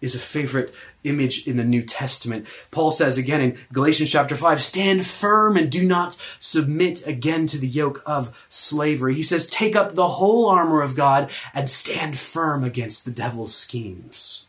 is 0.00 0.14
a 0.14 0.18
favorite 0.18 0.72
image 1.04 1.46
in 1.46 1.56
the 1.56 1.64
New 1.64 1.82
Testament. 1.82 2.46
Paul 2.70 2.90
says 2.90 3.18
again 3.18 3.40
in 3.40 3.58
Galatians 3.72 4.12
chapter 4.12 4.36
5, 4.36 4.60
stand 4.60 5.06
firm 5.06 5.56
and 5.56 5.70
do 5.70 5.86
not 5.86 6.16
submit 6.38 7.06
again 7.06 7.46
to 7.48 7.58
the 7.58 7.66
yoke 7.66 8.02
of 8.06 8.46
slavery. 8.48 9.14
He 9.14 9.22
says, 9.22 9.48
take 9.48 9.74
up 9.74 9.94
the 9.94 10.08
whole 10.08 10.48
armor 10.48 10.82
of 10.82 10.96
God 10.96 11.30
and 11.52 11.68
stand 11.68 12.16
firm 12.16 12.62
against 12.62 13.04
the 13.04 13.10
devil's 13.10 13.54
schemes. 13.54 14.46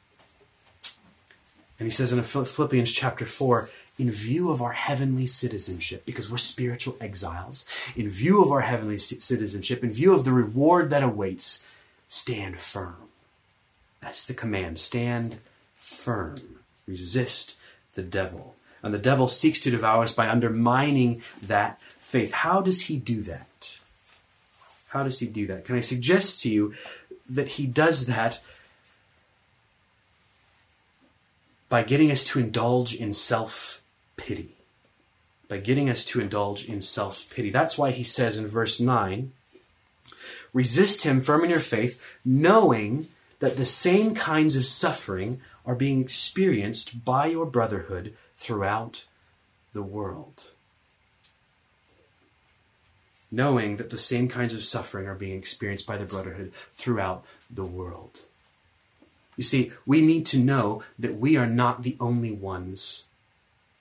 And 1.80 1.88
he 1.88 1.92
says 1.92 2.12
in 2.12 2.22
Philippians 2.22 2.94
chapter 2.94 3.26
4, 3.26 3.70
in 3.98 4.12
view 4.12 4.50
of 4.50 4.62
our 4.62 4.72
heavenly 4.72 5.26
citizenship, 5.26 6.06
because 6.06 6.32
we're 6.32 6.38
spiritual 6.38 6.96
exiles, 7.02 7.66
in 7.96 8.10
view 8.10 8.42
of 8.42 8.52
our 8.52 8.62
heavenly 8.62 8.98
citizenship, 8.98 9.84
in 9.84 9.92
view 9.92 10.14
of 10.14 10.24
the 10.24 10.32
reward 10.32 10.90
that 10.90 11.04
awaits, 11.04 11.68
stand 12.08 12.58
firm. 12.60 13.09
That's 14.02 14.26
the 14.26 14.34
command. 14.34 14.80
Stand 14.80 15.38
firm. 15.76 16.36
Resist 16.88 17.58
the 17.96 18.04
devil. 18.04 18.56
And 18.82 18.94
the 18.94 19.00
devil 19.00 19.28
seeks 19.28 19.60
to 19.62 19.72
devour 19.72 20.04
us 20.04 20.14
by 20.14 20.30
undermining 20.30 21.22
that 21.42 21.82
faith. 21.82 22.32
How 22.32 22.62
does 22.62 22.84
he 22.84 22.98
do 22.98 23.22
that? 23.24 23.80
How 24.90 25.04
does 25.04 25.20
he 25.20 25.28
do 25.28 25.46
that? 25.48 25.66
Can 25.66 25.76
I 25.76 25.82
suggest 25.82 26.42
to 26.44 26.50
you 26.50 26.74
that 27.30 27.50
he 27.50 27.68
does 27.68 28.08
that 28.08 28.42
by 31.68 31.84
getting 31.84 32.10
us 32.10 32.24
to 32.26 32.40
indulge 32.40 32.96
in 32.96 33.14
self 33.14 33.82
pity? 34.18 34.56
By 35.48 35.58
getting 35.58 35.90
us 35.90 36.06
to 36.06 36.22
indulge 36.22 36.68
in 36.68 36.82
self 36.82 37.34
pity. 37.34 37.50
That's 37.52 37.78
why 37.78 37.92
he 37.92 38.04
says 38.04 38.38
in 38.38 38.48
verse 38.48 38.80
9 38.80 39.32
resist 40.52 41.06
him 41.06 41.22
firm 41.22 41.44
in 41.44 41.50
your 41.52 41.60
faith, 41.60 42.18
knowing 42.26 43.08
that 43.40 43.56
the 43.56 43.66
same 43.66 44.14
kinds 44.14 44.56
of 44.56 44.66
suffering 44.66 45.42
are 45.66 45.76
being 45.76 46.02
experienced 46.02 47.04
by 47.04 47.28
your 47.28 47.46
brotherhood 47.46 48.14
throughout 48.38 49.06
the 49.74 49.84
world. 49.84 50.52
Knowing 53.32 53.78
that 53.78 53.92
the 53.92 53.98
same 53.98 54.28
kinds 54.28 54.54
of 54.54 54.64
suffering 54.64 55.08
are 55.08 55.16
being 55.16 55.38
experienced 55.38 55.86
by 55.86 55.98
the 55.98 56.06
brotherhood 56.06 56.52
throughout 56.74 57.24
the 57.50 57.66
world. 57.66 58.22
You 59.38 59.44
see, 59.44 59.72
we 59.86 60.02
need 60.02 60.26
to 60.28 60.40
know 60.40 60.84
that 60.98 61.18
we 61.18 61.38
are 61.38 61.48
not 61.48 61.84
the 61.84 61.96
only 62.00 62.32
ones 62.32 63.08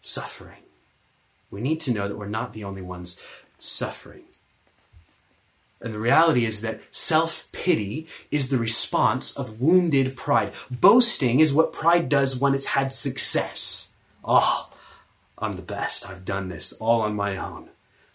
suffering. 0.00 0.62
We 1.50 1.60
need 1.60 1.80
to 1.80 1.92
know 1.92 2.06
that 2.06 2.16
we're 2.16 2.26
not 2.26 2.52
the 2.52 2.64
only 2.64 2.82
ones 2.82 3.20
suffering. 3.58 4.27
And 5.80 5.94
the 5.94 5.98
reality 5.98 6.44
is 6.44 6.62
that 6.62 6.80
self 6.90 7.48
pity 7.52 8.08
is 8.30 8.48
the 8.48 8.58
response 8.58 9.36
of 9.36 9.60
wounded 9.60 10.16
pride. 10.16 10.52
Boasting 10.70 11.40
is 11.40 11.54
what 11.54 11.72
pride 11.72 12.08
does 12.08 12.40
when 12.40 12.54
it's 12.54 12.66
had 12.66 12.92
success. 12.92 13.92
Oh, 14.24 14.70
I'm 15.38 15.52
the 15.52 15.62
best. 15.62 16.08
I've 16.08 16.24
done 16.24 16.48
this 16.48 16.72
all 16.72 17.02
on 17.02 17.14
my 17.14 17.36
own. 17.36 17.68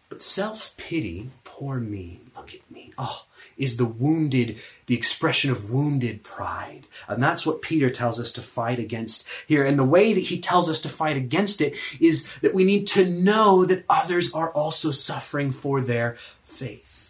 But 0.09 0.21
self 0.21 0.75
pity, 0.77 1.29
poor 1.43 1.79
me, 1.79 2.19
look 2.35 2.53
at 2.53 2.69
me. 2.69 2.91
Oh, 2.97 3.25
is 3.57 3.77
the 3.77 3.85
wounded, 3.85 4.57
the 4.87 4.95
expression 4.95 5.51
of 5.51 5.69
wounded 5.69 6.23
pride. 6.23 6.85
And 7.07 7.21
that's 7.21 7.45
what 7.45 7.61
Peter 7.61 7.89
tells 7.89 8.19
us 8.19 8.31
to 8.33 8.41
fight 8.41 8.79
against 8.79 9.27
here. 9.47 9.65
And 9.65 9.77
the 9.77 9.83
way 9.83 10.13
that 10.13 10.25
he 10.25 10.39
tells 10.39 10.69
us 10.69 10.81
to 10.81 10.89
fight 10.89 11.17
against 11.17 11.61
it 11.61 11.75
is 11.99 12.33
that 12.39 12.53
we 12.53 12.63
need 12.63 12.87
to 12.87 13.09
know 13.09 13.65
that 13.65 13.85
others 13.89 14.33
are 14.33 14.51
also 14.51 14.91
suffering 14.91 15.51
for 15.51 15.81
their 15.81 16.17
faith. 16.43 17.02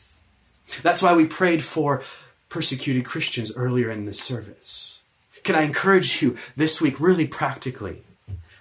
That's 0.82 1.02
why 1.02 1.14
we 1.14 1.26
prayed 1.26 1.64
for 1.64 2.04
persecuted 2.50 3.06
Christians 3.06 3.56
earlier 3.56 3.90
in 3.90 4.06
this 4.06 4.20
service. 4.20 5.04
Can 5.44 5.56
I 5.56 5.64
encourage 5.64 6.22
you 6.22 6.38
this 6.56 6.80
week, 6.80 7.00
really 7.00 7.28
practically? 7.28 8.04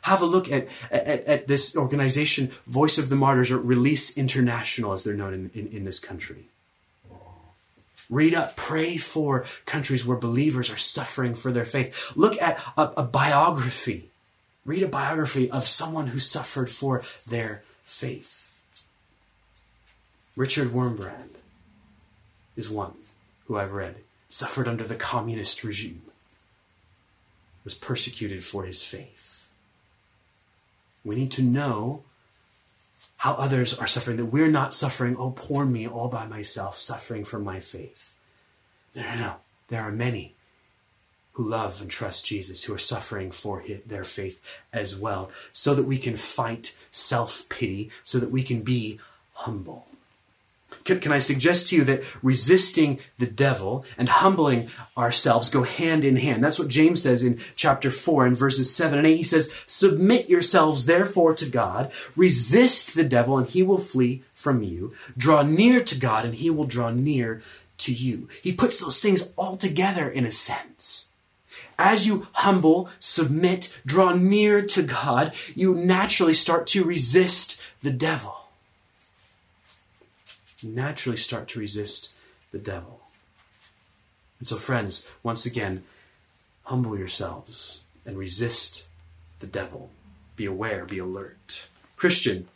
Have 0.02 0.20
a 0.20 0.26
look 0.26 0.50
at, 0.50 0.66
at, 0.90 1.24
at 1.26 1.46
this 1.46 1.76
organization, 1.76 2.50
Voice 2.66 2.98
of 2.98 3.08
the 3.08 3.16
Martyrs, 3.16 3.52
or 3.52 3.58
Release 3.58 4.18
International, 4.18 4.92
as 4.92 5.04
they're 5.04 5.14
known 5.14 5.32
in, 5.32 5.50
in, 5.54 5.68
in 5.68 5.84
this 5.84 6.00
country. 6.00 6.46
Read 8.10 8.34
up, 8.34 8.56
pray 8.56 8.96
for 8.96 9.46
countries 9.64 10.04
where 10.04 10.18
believers 10.18 10.70
are 10.70 10.76
suffering 10.76 11.34
for 11.34 11.52
their 11.52 11.64
faith. 11.64 12.12
Look 12.16 12.40
at 12.42 12.58
a, 12.76 12.90
a 12.96 13.02
biography. 13.04 14.10
Read 14.64 14.82
a 14.82 14.88
biography 14.88 15.50
of 15.50 15.66
someone 15.66 16.08
who 16.08 16.18
suffered 16.18 16.68
for 16.68 17.02
their 17.28 17.62
faith. 17.84 18.58
Richard 20.34 20.68
Wurmbrand 20.68 21.36
is 22.56 22.70
one 22.70 22.94
who 23.46 23.56
I've 23.56 23.72
read 23.72 23.96
suffered 24.32 24.66
under 24.66 24.84
the 24.84 24.96
communist 24.96 25.62
regime, 25.62 26.02
was 27.64 27.74
persecuted 27.74 28.42
for 28.42 28.64
his 28.64 28.82
faith. 28.82 29.50
We 31.04 31.16
need 31.16 31.30
to 31.32 31.42
know 31.42 32.02
how 33.18 33.34
others 33.34 33.78
are 33.78 33.86
suffering, 33.86 34.16
that 34.16 34.26
we're 34.26 34.48
not 34.48 34.72
suffering, 34.72 35.16
oh, 35.18 35.32
poor 35.32 35.66
me, 35.66 35.86
all 35.86 36.08
by 36.08 36.26
myself, 36.26 36.78
suffering 36.78 37.24
for 37.24 37.38
my 37.38 37.60
faith. 37.60 38.14
No, 38.94 39.02
no, 39.02 39.14
no. 39.16 39.34
There 39.68 39.82
are 39.82 39.92
many 39.92 40.34
who 41.32 41.46
love 41.46 41.80
and 41.80 41.90
trust 41.90 42.26
Jesus, 42.26 42.64
who 42.64 42.74
are 42.74 42.78
suffering 42.78 43.30
for 43.30 43.62
their 43.86 44.04
faith 44.04 44.42
as 44.72 44.96
well, 44.96 45.30
so 45.52 45.74
that 45.74 45.84
we 45.84 45.98
can 45.98 46.16
fight 46.16 46.76
self 46.90 47.48
pity, 47.48 47.90
so 48.02 48.18
that 48.18 48.30
we 48.30 48.42
can 48.42 48.62
be 48.62 48.98
humble. 49.34 49.86
Can, 50.84 51.00
can, 51.00 51.12
I 51.12 51.18
suggest 51.18 51.68
to 51.68 51.76
you 51.76 51.84
that 51.84 52.02
resisting 52.22 52.98
the 53.18 53.26
devil 53.26 53.84
and 53.96 54.08
humbling 54.08 54.68
ourselves 54.96 55.48
go 55.48 55.62
hand 55.62 56.04
in 56.04 56.16
hand? 56.16 56.42
That's 56.42 56.58
what 56.58 56.68
James 56.68 57.02
says 57.02 57.22
in 57.22 57.38
chapter 57.54 57.90
4 57.90 58.26
and 58.26 58.36
verses 58.36 58.74
7 58.74 58.98
and 58.98 59.06
8. 59.06 59.16
He 59.16 59.22
says, 59.22 59.54
Submit 59.66 60.28
yourselves 60.28 60.86
therefore 60.86 61.34
to 61.34 61.48
God, 61.48 61.92
resist 62.16 62.94
the 62.94 63.04
devil, 63.04 63.38
and 63.38 63.48
he 63.48 63.62
will 63.62 63.78
flee 63.78 64.22
from 64.34 64.62
you. 64.62 64.92
Draw 65.16 65.42
near 65.42 65.82
to 65.84 65.98
God, 65.98 66.24
and 66.24 66.34
he 66.34 66.50
will 66.50 66.64
draw 66.64 66.90
near 66.90 67.42
to 67.78 67.92
you. 67.92 68.28
He 68.42 68.52
puts 68.52 68.80
those 68.80 69.00
things 69.00 69.32
all 69.36 69.56
together 69.56 70.08
in 70.08 70.24
a 70.24 70.32
sense. 70.32 71.10
As 71.78 72.06
you 72.06 72.28
humble, 72.34 72.88
submit, 72.98 73.76
draw 73.86 74.12
near 74.12 74.62
to 74.66 74.82
God, 74.82 75.32
you 75.54 75.74
naturally 75.74 76.34
start 76.34 76.66
to 76.68 76.84
resist 76.84 77.60
the 77.80 77.90
devil 77.90 78.41
naturally 80.64 81.16
start 81.16 81.48
to 81.48 81.60
resist 81.60 82.12
the 82.50 82.58
devil. 82.58 83.00
And 84.38 84.46
so, 84.46 84.56
friends, 84.56 85.08
once 85.22 85.46
again, 85.46 85.84
humble 86.64 86.98
yourselves 86.98 87.84
and 88.04 88.18
resist 88.18 88.88
the 89.40 89.46
devil. 89.46 89.90
Be 90.36 90.46
aware, 90.46 90.84
be 90.84 90.98
alert. 90.98 91.68
Christian, 91.96 92.48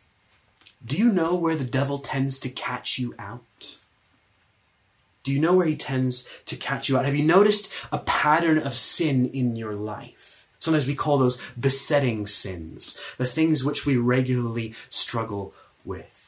do 0.84 0.96
you 0.96 1.10
know 1.10 1.34
where 1.34 1.56
the 1.56 1.64
devil 1.64 1.98
tends 1.98 2.38
to 2.40 2.48
catch 2.48 2.98
you 2.98 3.14
out? 3.18 3.76
Do 5.22 5.32
you 5.32 5.40
know 5.40 5.54
where 5.54 5.66
he 5.66 5.76
tends 5.76 6.28
to 6.46 6.56
catch 6.56 6.88
you 6.88 6.96
out? 6.96 7.04
Have 7.04 7.16
you 7.16 7.24
noticed 7.24 7.72
a 7.90 7.98
pattern 7.98 8.58
of 8.58 8.74
sin 8.74 9.26
in 9.26 9.56
your 9.56 9.74
life? 9.74 10.48
Sometimes 10.60 10.86
we 10.86 10.94
call 10.94 11.18
those 11.18 11.50
besetting 11.52 12.26
sins, 12.26 12.98
the 13.18 13.24
things 13.24 13.64
which 13.64 13.86
we 13.86 13.96
regularly 13.96 14.74
struggle 14.88 15.54
with. 15.84 16.25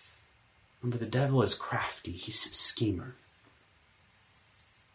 Remember, 0.82 0.98
the 0.98 1.10
devil 1.10 1.42
is 1.42 1.54
crafty, 1.54 2.12
he's 2.12 2.46
a 2.46 2.54
schemer. 2.54 3.14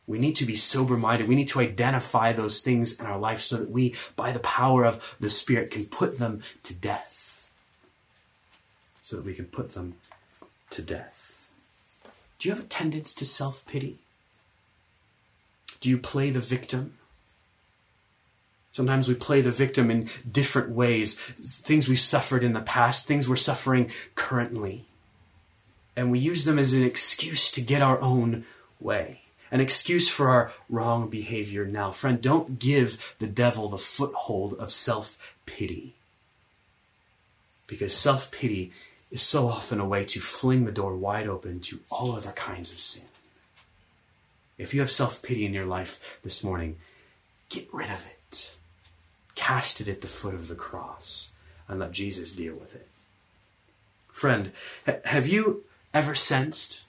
We 0.06 0.20
need 0.20 0.36
to 0.38 0.46
be 0.46 0.56
sober 0.56 0.98
minded. 0.98 1.28
We 1.28 1.36
need 1.36 1.48
to 1.50 1.62
identify 1.62 2.34
those 2.34 2.62
things 2.62 3.00
in 3.00 3.06
our 3.06 3.18
life 3.18 3.40
so 3.40 3.58
that 3.58 3.72
we, 3.72 3.96
by 4.16 4.32
the 4.32 4.40
power 4.40 4.84
of 4.84 5.16
the 5.20 5.30
Spirit, 5.30 5.72
can 5.72 5.86
put 5.86 6.20
them 6.20 6.42
to 6.64 6.74
death. 6.74 7.50
So 9.02 9.18
that 9.18 9.26
we 9.26 9.34
can 9.34 9.46
put 9.46 9.70
them 9.70 9.96
to 10.72 10.82
death. 10.82 11.50
Do 12.38 12.50
you 12.50 12.56
have 12.56 12.64
a 12.64 12.68
tendency 12.68 13.18
to 13.20 13.26
self 13.26 13.66
pity? 13.66 14.00
Do 15.80 15.90
you 15.90 15.98
play 15.98 16.32
the 16.32 16.42
victim? 16.42 16.96
Sometimes 18.72 19.08
we 19.08 19.14
play 19.14 19.40
the 19.40 19.52
victim 19.52 19.92
in 19.92 20.10
different 20.30 20.70
ways. 20.72 21.18
Things 21.18 21.88
we've 21.88 22.00
suffered 22.00 22.44
in 22.44 22.54
the 22.54 22.62
past, 22.62 23.08
things 23.08 23.30
we're 23.30 23.36
suffering 23.36 23.92
currently 24.16 24.86
and 25.96 26.12
we 26.12 26.20
use 26.20 26.46
them 26.46 26.60
as 26.60 26.74
an 26.74 26.84
excuse 26.84 27.52
to 27.52 27.62
get 27.62 27.82
our 27.82 28.00
own 28.02 28.46
way, 28.80 29.22
an 29.52 29.62
excuse 29.62 30.10
for 30.10 30.30
our 30.30 30.52
wrong 30.70 31.10
behavior 31.10 31.66
now. 31.66 31.92
Friend, 31.92 32.22
don't 32.22 32.60
give 32.60 33.16
the 33.20 33.28
devil 33.28 33.70
the 33.70 33.78
foothold 33.78 34.54
of 34.56 34.72
self 34.72 35.36
pity. 35.46 35.96
Because 37.68 37.96
self 37.96 38.32
pity 38.32 38.72
is 39.12 39.22
so 39.22 39.48
often 39.48 39.80
a 39.80 39.86
way 39.86 40.04
to 40.06 40.20
fling 40.20 40.66
the 40.66 40.72
door 40.72 40.98
wide 40.98 41.28
open 41.28 41.60
to 41.62 41.80
all 41.92 42.14
other 42.14 42.32
kinds 42.32 42.72
of 42.72 42.80
sin. 42.80 43.06
If 44.58 44.74
you 44.74 44.80
have 44.80 44.92
self 44.92 45.22
pity 45.22 45.46
in 45.46 45.54
your 45.54 45.66
life 45.66 46.20
this 46.24 46.44
morning, 46.44 46.78
get 47.50 47.68
rid 47.72 47.90
of 47.90 48.06
it. 48.06 48.56
Cast 49.36 49.82
it 49.82 49.88
at 49.88 50.02
the 50.02 50.08
foot 50.08 50.34
of 50.36 50.48
the 50.48 50.56
cross 50.56 51.32
and 51.68 51.80
let 51.80 51.92
Jesus 51.92 52.34
deal 52.34 52.56
with 52.56 52.76
it. 52.76 52.88
Friend, 54.12 54.52
have 55.06 55.28
you 55.28 55.64
ever 55.94 56.16
sensed 56.16 56.86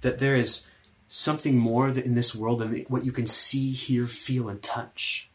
that 0.00 0.18
there 0.18 0.36
is 0.36 0.66
something 1.08 1.56
more 1.56 1.88
in 1.88 2.14
this 2.14 2.34
world 2.34 2.60
than 2.60 2.84
what 2.88 3.04
you 3.04 3.12
can 3.12 3.26
see, 3.26 3.72
hear, 3.72 4.06
feel, 4.06 4.48
and 4.48 4.62
touch? 4.62 5.28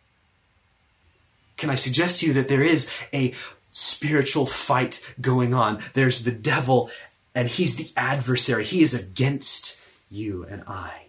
Can 1.58 1.70
I 1.70 1.76
suggest 1.76 2.20
to 2.20 2.28
you 2.28 2.34
that 2.34 2.48
there 2.48 2.64
is 2.64 2.92
a 3.14 3.34
spiritual 3.72 4.46
fight 4.46 5.14
going 5.20 5.54
on? 5.54 5.82
There's 5.94 6.24
the 6.24 6.32
devil, 6.32 6.90
and 7.34 7.50
he's 7.50 7.76
the 7.76 7.92
adversary. 7.98 8.64
He 8.64 8.82
is 8.82 8.94
against 8.94 9.80
you 10.10 10.46
and 10.46 10.64
I. 10.68 11.08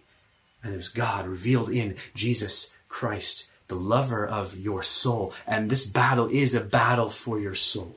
And 0.63 0.73
there's 0.73 0.89
God 0.89 1.27
revealed 1.27 1.69
in 1.69 1.95
Jesus 2.15 2.75
Christ, 2.89 3.49
the 3.67 3.75
lover 3.75 4.25
of 4.25 4.57
your 4.57 4.81
soul. 4.81 5.33
And 5.45 5.69
this 5.69 5.85
battle 5.85 6.27
is 6.27 6.55
a 6.55 6.61
battle 6.61 7.09
for 7.09 7.39
your 7.39 7.53
soul 7.53 7.95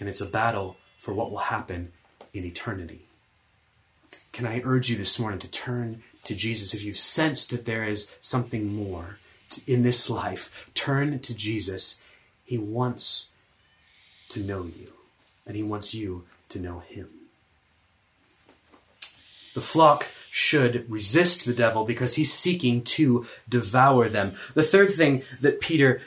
and 0.00 0.08
it's 0.08 0.20
a 0.20 0.26
battle 0.26 0.78
for 0.98 1.14
what 1.14 1.30
will 1.30 1.38
happen 1.38 1.92
in 2.32 2.44
eternity. 2.44 3.06
Can 4.32 4.46
I 4.46 4.62
urge 4.64 4.88
you 4.88 4.96
this 4.96 5.18
morning 5.18 5.38
to 5.40 5.50
turn 5.50 6.02
to 6.24 6.34
Jesus? 6.34 6.74
If 6.74 6.82
you've 6.82 6.96
sensed 6.96 7.50
that 7.50 7.66
there 7.66 7.84
is 7.84 8.16
something 8.20 8.74
more 8.74 9.18
in 9.66 9.82
this 9.82 10.08
life, 10.08 10.70
turn 10.74 11.18
to 11.20 11.36
Jesus. 11.36 12.02
He 12.44 12.56
wants 12.58 13.30
to 14.30 14.40
know 14.40 14.64
you, 14.64 14.92
and 15.46 15.56
He 15.56 15.62
wants 15.62 15.94
you 15.94 16.24
to 16.48 16.60
know 16.60 16.80
Him. 16.80 17.08
The 19.54 19.60
flock 19.60 20.08
should 20.30 20.88
resist 20.88 21.44
the 21.44 21.52
devil 21.52 21.84
because 21.84 22.14
he's 22.14 22.32
seeking 22.32 22.82
to 22.82 23.26
devour 23.48 24.08
them. 24.08 24.34
The 24.54 24.62
third 24.62 24.90
thing 24.92 25.22
that 25.40 25.60
Peter 25.60 26.00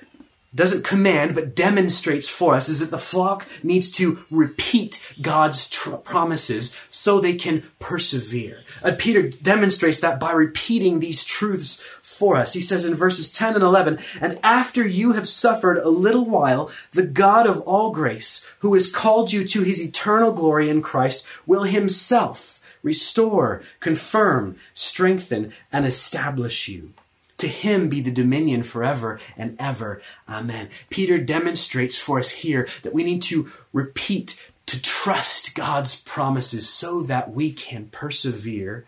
doesn't 0.56 0.84
command 0.84 1.36
but 1.36 1.56
demonstrates 1.56 2.30
for 2.30 2.54
us 2.54 2.70
is 2.70 2.80
that 2.80 2.92
the 2.92 2.98
flock 2.98 3.48
needs 3.64 3.92
to 3.92 4.26
repeat 4.30 5.16
God's 5.22 5.70
tr- 5.70 5.96
promises 5.96 6.76
so 6.90 7.20
they 7.20 7.36
can 7.36 7.64
persevere. 7.80 8.60
And 8.84 8.98
Peter 8.98 9.30
demonstrates 9.30 10.00
that 10.02 10.20
by 10.20 10.32
repeating 10.32 11.00
these 11.00 11.24
truths 11.24 11.82
for 12.02 12.36
us. 12.36 12.54
He 12.54 12.62
says 12.62 12.86
in 12.86 12.96
verses 12.96 13.32
10 13.32 13.56
and 13.56 13.64
11, 13.64 14.00
And 14.22 14.40
after 14.44 14.86
you 14.86 15.14
have 15.14 15.28
suffered 15.28 15.78
a 15.78 15.90
little 15.90 16.26
while, 16.26 16.72
the 16.92 17.06
God 17.06 17.48
of 17.48 17.62
all 17.62 17.92
grace, 17.92 18.46
who 18.60 18.74
has 18.74 18.92
called 18.92 19.34
you 19.34 19.46
to 19.48 19.64
his 19.64 19.82
eternal 19.82 20.32
glory 20.32 20.70
in 20.70 20.82
Christ, 20.82 21.26
will 21.46 21.64
himself 21.64 22.62
restore, 22.84 23.62
confirm, 23.80 24.58
strengthen, 24.74 25.54
and 25.72 25.86
establish 25.86 26.68
you. 26.68 26.94
To 27.44 27.50
him 27.50 27.90
be 27.90 28.00
the 28.00 28.10
dominion 28.10 28.64
forever 28.64 29.20
and 29.36 29.58
ever. 29.60 30.02
Amen. 30.30 30.70
Peter 30.90 31.18
demonstrates 31.18 32.00
for 32.00 32.18
us 32.18 32.30
here 32.30 32.70
that 32.84 32.94
we 32.94 33.04
need 33.04 33.22
to 33.24 33.52
repeat, 33.74 34.42
to 34.66 34.82
trust 34.82 35.54
God's 35.54 36.02
promises 36.04 36.70
so 36.70 37.04
that 37.04 37.34
we 37.34 37.52
can 37.52 37.88
persevere 37.88 38.86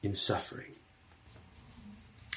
in 0.00 0.14
suffering. 0.14 0.76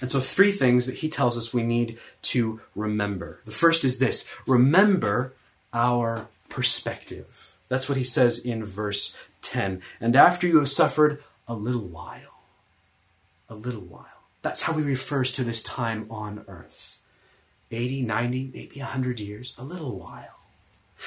And 0.01 0.09
so, 0.09 0.19
three 0.19 0.51
things 0.51 0.87
that 0.87 0.95
he 0.95 1.09
tells 1.09 1.37
us 1.37 1.53
we 1.53 1.61
need 1.61 1.99
to 2.23 2.61
remember. 2.73 3.39
The 3.45 3.51
first 3.51 3.85
is 3.85 3.99
this 3.99 4.35
remember 4.47 5.33
our 5.71 6.27
perspective. 6.49 7.55
That's 7.67 7.87
what 7.87 7.99
he 7.99 8.03
says 8.03 8.39
in 8.39 8.65
verse 8.65 9.15
10. 9.43 9.83
And 10.01 10.15
after 10.15 10.47
you 10.47 10.57
have 10.57 10.69
suffered 10.69 11.21
a 11.47 11.53
little 11.53 11.87
while, 11.87 12.41
a 13.47 13.53
little 13.53 13.81
while. 13.85 14.18
That's 14.49 14.63
how 14.63 14.73
he 14.73 14.81
refers 14.81 15.31
to 15.33 15.43
this 15.43 15.61
time 15.61 16.07
on 16.09 16.43
earth 16.47 16.99
80, 17.69 18.01
90, 18.01 18.49
maybe 18.51 18.79
100 18.79 19.19
years, 19.19 19.53
a 19.59 19.63
little 19.63 19.99
while. 19.99 20.39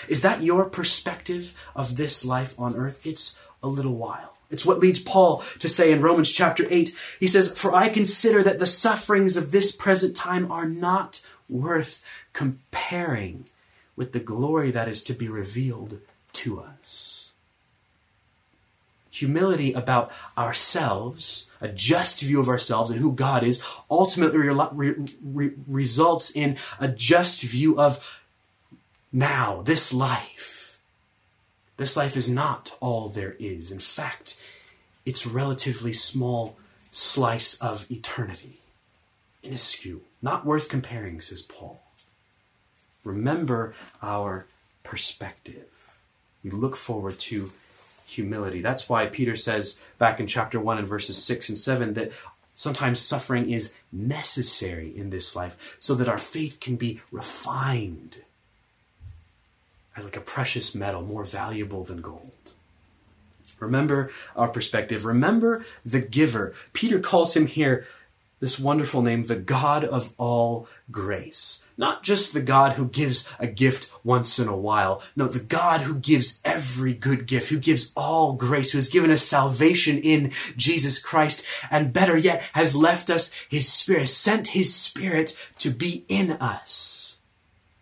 Is 0.08 0.22
that 0.22 0.44
your 0.44 0.70
perspective 0.70 1.52
of 1.74 1.96
this 1.96 2.24
life 2.24 2.54
on 2.56 2.76
earth? 2.76 3.04
It's 3.04 3.40
a 3.60 3.66
little 3.66 3.96
while. 3.96 4.36
It's 4.48 4.64
what 4.64 4.78
leads 4.78 5.00
Paul 5.00 5.42
to 5.58 5.68
say 5.68 5.90
in 5.90 6.00
Romans 6.00 6.30
chapter 6.30 6.68
8. 6.70 6.94
He 7.18 7.26
says, 7.26 7.58
For 7.58 7.74
I 7.74 7.88
consider 7.88 8.44
that 8.44 8.60
the 8.60 8.64
sufferings 8.64 9.36
of 9.36 9.50
this 9.50 9.74
present 9.74 10.14
time 10.14 10.52
are 10.52 10.68
not 10.68 11.20
worth 11.48 12.06
comparing 12.32 13.46
with 13.96 14.12
the 14.12 14.20
glory 14.20 14.70
that 14.70 14.86
is 14.86 15.02
to 15.02 15.14
be 15.14 15.28
revealed 15.28 15.98
to 16.34 16.60
us 16.60 17.21
humility 19.12 19.72
about 19.74 20.10
ourselves, 20.36 21.50
a 21.60 21.68
just 21.68 22.20
view 22.22 22.40
of 22.40 22.48
ourselves 22.48 22.90
and 22.90 22.98
who 22.98 23.12
God 23.12 23.44
is, 23.44 23.62
ultimately 23.90 24.38
re- 24.38 25.06
re- 25.22 25.52
results 25.68 26.34
in 26.34 26.56
a 26.80 26.88
just 26.88 27.42
view 27.42 27.78
of 27.78 28.22
now, 29.12 29.62
this 29.62 29.92
life. 29.92 30.78
This 31.76 31.96
life 31.96 32.16
is 32.16 32.30
not 32.30 32.76
all 32.80 33.08
there 33.08 33.36
is. 33.38 33.70
In 33.70 33.78
fact, 33.78 34.40
it's 35.04 35.26
relatively 35.26 35.92
small 35.92 36.56
slice 36.90 37.60
of 37.60 37.90
eternity. 37.90 38.60
Minuscule, 39.42 40.00
not 40.22 40.46
worth 40.46 40.68
comparing, 40.68 41.20
says 41.20 41.42
Paul. 41.42 41.82
Remember 43.04 43.74
our 44.00 44.46
perspective. 44.82 45.66
We 46.42 46.50
look 46.50 46.76
forward 46.76 47.18
to 47.20 47.52
humility. 48.12 48.60
That's 48.60 48.88
why 48.88 49.06
Peter 49.06 49.36
says 49.36 49.80
back 49.98 50.20
in 50.20 50.26
chapter 50.26 50.60
1 50.60 50.78
and 50.78 50.86
verses 50.86 51.22
6 51.22 51.48
and 51.48 51.58
7 51.58 51.94
that 51.94 52.12
sometimes 52.54 53.00
suffering 53.00 53.50
is 53.50 53.74
necessary 53.90 54.96
in 54.96 55.10
this 55.10 55.34
life 55.34 55.76
so 55.80 55.94
that 55.94 56.08
our 56.08 56.18
faith 56.18 56.60
can 56.60 56.76
be 56.76 57.00
refined 57.10 58.22
like 60.00 60.16
a 60.16 60.20
precious 60.20 60.74
metal, 60.74 61.02
more 61.02 61.24
valuable 61.24 61.84
than 61.84 62.00
gold. 62.00 62.52
Remember 63.60 64.10
our 64.34 64.48
perspective. 64.48 65.04
Remember 65.04 65.64
the 65.84 66.00
giver. 66.00 66.54
Peter 66.72 66.98
calls 66.98 67.36
him 67.36 67.46
here 67.46 67.86
this 68.42 68.58
wonderful 68.58 69.02
name, 69.02 69.22
the 69.22 69.36
God 69.36 69.84
of 69.84 70.12
all 70.18 70.66
grace. 70.90 71.64
Not 71.76 72.02
just 72.02 72.34
the 72.34 72.40
God 72.40 72.72
who 72.72 72.88
gives 72.88 73.32
a 73.38 73.46
gift 73.46 73.92
once 74.02 74.40
in 74.40 74.48
a 74.48 74.56
while. 74.56 75.00
No, 75.14 75.28
the 75.28 75.38
God 75.38 75.82
who 75.82 75.94
gives 75.94 76.40
every 76.44 76.92
good 76.92 77.28
gift, 77.28 77.50
who 77.50 77.60
gives 77.60 77.92
all 77.96 78.32
grace, 78.32 78.72
who 78.72 78.78
has 78.78 78.88
given 78.88 79.12
us 79.12 79.22
salvation 79.22 79.96
in 79.98 80.32
Jesus 80.56 81.00
Christ, 81.00 81.46
and 81.70 81.92
better 81.92 82.16
yet, 82.16 82.42
has 82.54 82.74
left 82.74 83.10
us 83.10 83.32
his 83.48 83.72
Spirit, 83.72 84.08
sent 84.08 84.48
his 84.48 84.74
Spirit 84.74 85.38
to 85.58 85.70
be 85.70 86.04
in 86.08 86.32
us. 86.32 87.20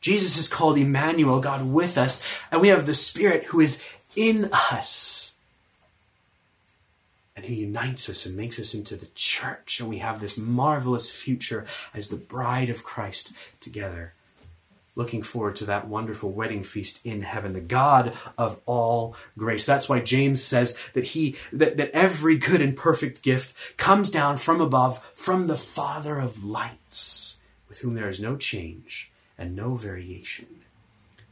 Jesus 0.03 0.37
is 0.37 0.47
called 0.47 0.77
Emmanuel, 0.77 1.41
God 1.41 1.71
with 1.71 1.97
us, 1.97 2.23
and 2.53 2.61
we 2.61 2.69
have 2.69 2.85
the 2.85 2.93
Spirit 2.93 3.45
who 3.45 3.61
is 3.61 3.83
in 4.15 4.51
us 4.53 5.30
and 7.41 7.49
he 7.49 7.63
unites 7.63 8.11
us 8.11 8.27
and 8.27 8.37
makes 8.37 8.61
us 8.61 8.75
into 8.75 8.97
the 8.97 9.09
church. 9.15 9.81
And 9.81 9.89
we 9.89 9.99
have 9.99 10.21
this 10.21 10.37
marvelous 10.37 11.11
future 11.11 11.65
as 11.95 12.09
the 12.09 12.19
bride 12.19 12.69
of 12.69 12.85
Christ 12.85 13.33
together. 13.61 14.13
Looking 14.95 15.23
forward 15.23 15.57
to 15.57 15.65
that 15.65 15.89
wonderful 15.89 16.33
wedding 16.33 16.63
feast 16.63 17.01
in 17.03 17.23
heaven, 17.23 17.55
the 17.55 17.61
God 17.63 18.15
of 18.37 18.61
all 18.67 19.17
grace. 19.39 19.65
That's 19.65 19.89
why 19.89 20.01
James 20.01 20.45
says 20.45 20.79
that 20.93 21.09
he 21.09 21.37
that, 21.51 21.79
that 21.79 21.93
every 21.93 22.37
good 22.37 22.61
and 22.61 22.77
perfect 22.77 23.23
gift 23.23 23.79
comes 23.79 24.11
down 24.11 24.37
from 24.37 24.61
above, 24.61 25.03
from 25.15 25.47
the 25.47 25.57
Father 25.57 26.19
of 26.19 26.45
lights, 26.45 27.41
with 27.71 27.79
whom 27.79 27.95
there 27.95 28.11
is 28.11 28.21
no 28.21 28.37
change 28.37 29.13
and 29.39 29.57
no 29.57 29.77
variation. 29.77 30.60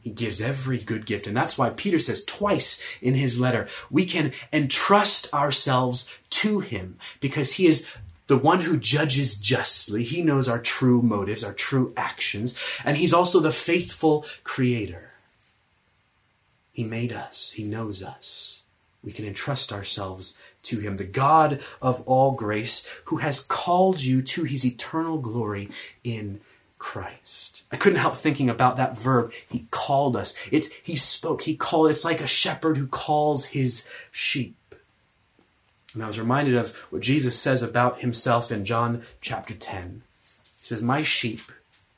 He 0.01 0.09
gives 0.09 0.41
every 0.41 0.77
good 0.77 1.05
gift. 1.05 1.27
And 1.27 1.35
that's 1.35 1.57
why 1.57 1.69
Peter 1.71 1.99
says 1.99 2.23
twice 2.23 2.81
in 3.01 3.15
his 3.15 3.39
letter, 3.39 3.67
we 3.89 4.05
can 4.05 4.31
entrust 4.53 5.33
ourselves 5.33 6.17
to 6.31 6.61
him 6.61 6.97
because 7.19 7.53
he 7.53 7.67
is 7.67 7.85
the 8.27 8.37
one 8.37 8.61
who 8.61 8.77
judges 8.77 9.39
justly. 9.39 10.03
He 10.03 10.21
knows 10.21 10.47
our 10.47 10.59
true 10.59 11.01
motives, 11.01 11.43
our 11.43 11.53
true 11.53 11.93
actions, 11.97 12.57
and 12.85 12.95
he's 12.95 13.13
also 13.13 13.39
the 13.39 13.51
faithful 13.51 14.25
creator. 14.43 15.11
He 16.71 16.83
made 16.83 17.11
us. 17.11 17.53
He 17.53 17.63
knows 17.63 18.01
us. 18.03 18.63
We 19.03 19.11
can 19.11 19.25
entrust 19.25 19.73
ourselves 19.73 20.37
to 20.63 20.79
him, 20.79 20.97
the 20.97 21.05
God 21.05 21.61
of 21.81 22.01
all 22.07 22.31
grace, 22.31 22.87
who 23.05 23.17
has 23.17 23.39
called 23.39 24.03
you 24.03 24.21
to 24.21 24.43
his 24.43 24.65
eternal 24.65 25.17
glory 25.17 25.69
in 26.03 26.39
Christ. 26.79 27.63
I 27.71 27.77
couldn't 27.77 27.99
help 27.99 28.15
thinking 28.15 28.49
about 28.49 28.77
that 28.77 28.97
verb. 28.97 29.31
He 29.47 29.67
called 29.69 30.15
us. 30.15 30.35
It's 30.51 30.73
he 30.73 30.95
spoke. 30.95 31.43
He 31.43 31.55
called. 31.55 31.91
It's 31.91 32.05
like 32.05 32.21
a 32.21 32.27
shepherd 32.27 32.77
who 32.77 32.87
calls 32.87 33.47
his 33.47 33.87
sheep. 34.11 34.55
And 35.93 36.03
I 36.03 36.07
was 36.07 36.19
reminded 36.19 36.55
of 36.55 36.75
what 36.91 37.01
Jesus 37.01 37.37
says 37.37 37.61
about 37.61 37.99
himself 37.99 38.51
in 38.51 38.65
John 38.65 39.03
chapter 39.21 39.53
10. 39.53 40.03
He 40.59 40.65
says, 40.65 40.81
My 40.81 41.03
sheep 41.03 41.41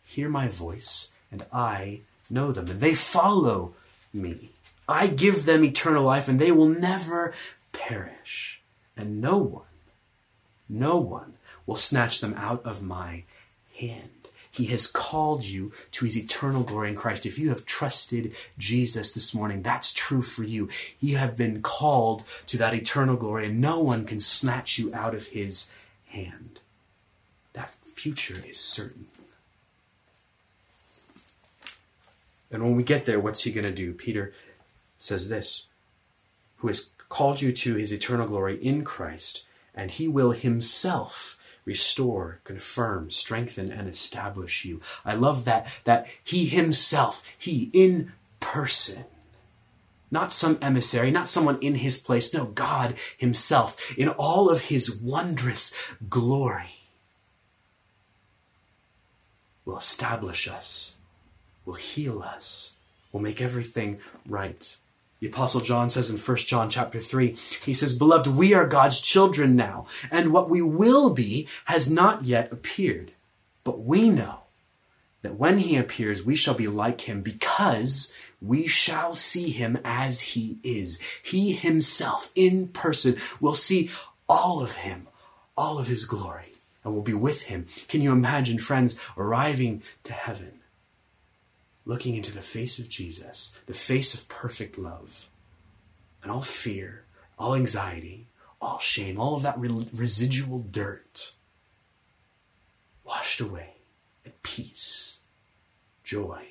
hear 0.05 0.29
my 0.29 0.47
voice, 0.47 1.13
and 1.31 1.45
I 1.53 2.01
know 2.29 2.51
them, 2.51 2.69
and 2.69 2.79
they 2.79 2.93
follow 2.93 3.73
me. 4.13 4.49
I 4.87 5.07
give 5.07 5.45
them 5.45 5.63
eternal 5.63 6.03
life, 6.03 6.27
and 6.27 6.39
they 6.39 6.51
will 6.51 6.67
never 6.69 7.33
perish. 7.73 8.61
And 8.95 9.21
no 9.21 9.37
one, 9.37 9.63
no 10.69 10.97
one 10.97 11.33
will 11.65 11.75
snatch 11.75 12.21
them 12.21 12.33
out 12.35 12.65
of 12.65 12.81
my 12.81 13.23
hand. 13.77 14.20
He 14.51 14.65
has 14.65 14.85
called 14.85 15.45
you 15.45 15.71
to 15.91 16.05
his 16.05 16.17
eternal 16.17 16.63
glory 16.63 16.89
in 16.89 16.95
Christ. 16.95 17.25
If 17.25 17.39
you 17.39 17.49
have 17.49 17.65
trusted 17.65 18.35
Jesus 18.57 19.13
this 19.13 19.33
morning, 19.33 19.61
that's 19.61 19.93
true 19.93 20.21
for 20.21 20.43
you. 20.43 20.67
You 20.99 21.15
have 21.17 21.37
been 21.37 21.61
called 21.61 22.23
to 22.47 22.57
that 22.57 22.73
eternal 22.73 23.15
glory, 23.15 23.45
and 23.45 23.61
no 23.61 23.79
one 23.79 24.05
can 24.05 24.19
snatch 24.19 24.77
you 24.77 24.93
out 24.93 25.15
of 25.15 25.27
his 25.27 25.71
hand. 26.07 26.59
That 27.53 27.73
future 27.81 28.43
is 28.45 28.59
certain. 28.59 29.07
And 32.51 32.61
when 32.61 32.75
we 32.75 32.83
get 32.83 33.05
there, 33.05 33.19
what's 33.19 33.43
he 33.43 33.53
going 33.53 33.63
to 33.63 33.71
do? 33.71 33.93
Peter 33.93 34.33
says 34.99 35.29
this 35.29 35.67
Who 36.57 36.67
has 36.67 36.91
called 37.07 37.41
you 37.41 37.53
to 37.53 37.75
his 37.75 37.93
eternal 37.93 38.27
glory 38.27 38.61
in 38.61 38.83
Christ, 38.83 39.45
and 39.73 39.91
he 39.91 40.09
will 40.09 40.31
himself 40.31 41.37
restore, 41.65 42.39
confirm, 42.43 43.09
strengthen, 43.11 43.71
and 43.71 43.87
establish 43.87 44.65
you. 44.65 44.81
I 45.05 45.15
love 45.15 45.45
that, 45.45 45.67
that 45.83 46.07
he 46.23 46.45
himself, 46.45 47.23
he 47.37 47.69
in 47.73 48.13
person, 48.39 49.05
not 50.09 50.33
some 50.33 50.57
emissary, 50.61 51.11
not 51.11 51.29
someone 51.29 51.57
in 51.61 51.75
his 51.75 51.97
place, 51.97 52.33
no, 52.33 52.45
God 52.45 52.95
himself, 53.17 53.97
in 53.97 54.09
all 54.09 54.49
of 54.49 54.65
his 54.65 54.99
wondrous 55.01 55.95
glory, 56.09 56.81
will 59.63 59.77
establish 59.77 60.47
us, 60.47 60.97
will 61.65 61.75
heal 61.75 62.21
us, 62.21 62.75
will 63.11 63.21
make 63.21 63.41
everything 63.41 63.99
right. 64.27 64.77
The 65.21 65.27
apostle 65.27 65.61
John 65.61 65.87
says 65.87 66.09
in 66.09 66.17
1 66.17 66.37
John 66.37 66.67
chapter 66.67 66.99
3, 66.99 67.35
he 67.63 67.75
says, 67.75 67.95
Beloved, 67.95 68.25
we 68.25 68.55
are 68.55 68.65
God's 68.65 68.99
children 68.99 69.55
now, 69.55 69.85
and 70.09 70.33
what 70.33 70.49
we 70.49 70.63
will 70.63 71.11
be 71.11 71.47
has 71.65 71.91
not 71.91 72.25
yet 72.25 72.51
appeared. 72.51 73.11
But 73.63 73.81
we 73.81 74.09
know 74.09 74.39
that 75.21 75.35
when 75.35 75.59
he 75.59 75.77
appears, 75.77 76.25
we 76.25 76.35
shall 76.35 76.55
be 76.55 76.67
like 76.67 77.01
him 77.01 77.21
because 77.21 78.11
we 78.41 78.65
shall 78.65 79.13
see 79.13 79.51
him 79.51 79.77
as 79.85 80.21
he 80.21 80.57
is. 80.63 80.99
He 81.21 81.53
himself 81.53 82.31
in 82.33 82.69
person 82.69 83.17
will 83.39 83.53
see 83.53 83.91
all 84.27 84.63
of 84.63 84.77
him, 84.77 85.07
all 85.55 85.77
of 85.77 85.85
his 85.85 86.05
glory, 86.05 86.53
and 86.83 86.95
will 86.95 87.03
be 87.03 87.13
with 87.13 87.43
him. 87.43 87.67
Can 87.87 88.01
you 88.01 88.11
imagine, 88.11 88.57
friends, 88.57 88.99
arriving 89.15 89.83
to 90.03 90.13
heaven? 90.13 90.60
Looking 91.85 92.15
into 92.15 92.33
the 92.33 92.41
face 92.41 92.79
of 92.79 92.89
Jesus, 92.89 93.57
the 93.65 93.73
face 93.73 94.13
of 94.13 94.29
perfect 94.29 94.77
love, 94.77 95.29
and 96.21 96.31
all 96.31 96.41
fear, 96.41 97.05
all 97.39 97.55
anxiety, 97.55 98.27
all 98.61 98.79
shame, 98.79 99.19
all 99.19 99.35
of 99.35 99.43
that 99.43 99.57
re- 99.57 99.87
residual 99.93 100.59
dirt 100.59 101.33
washed 103.03 103.41
away 103.41 103.71
at 104.25 104.43
peace, 104.43 105.19
joy, 106.03 106.45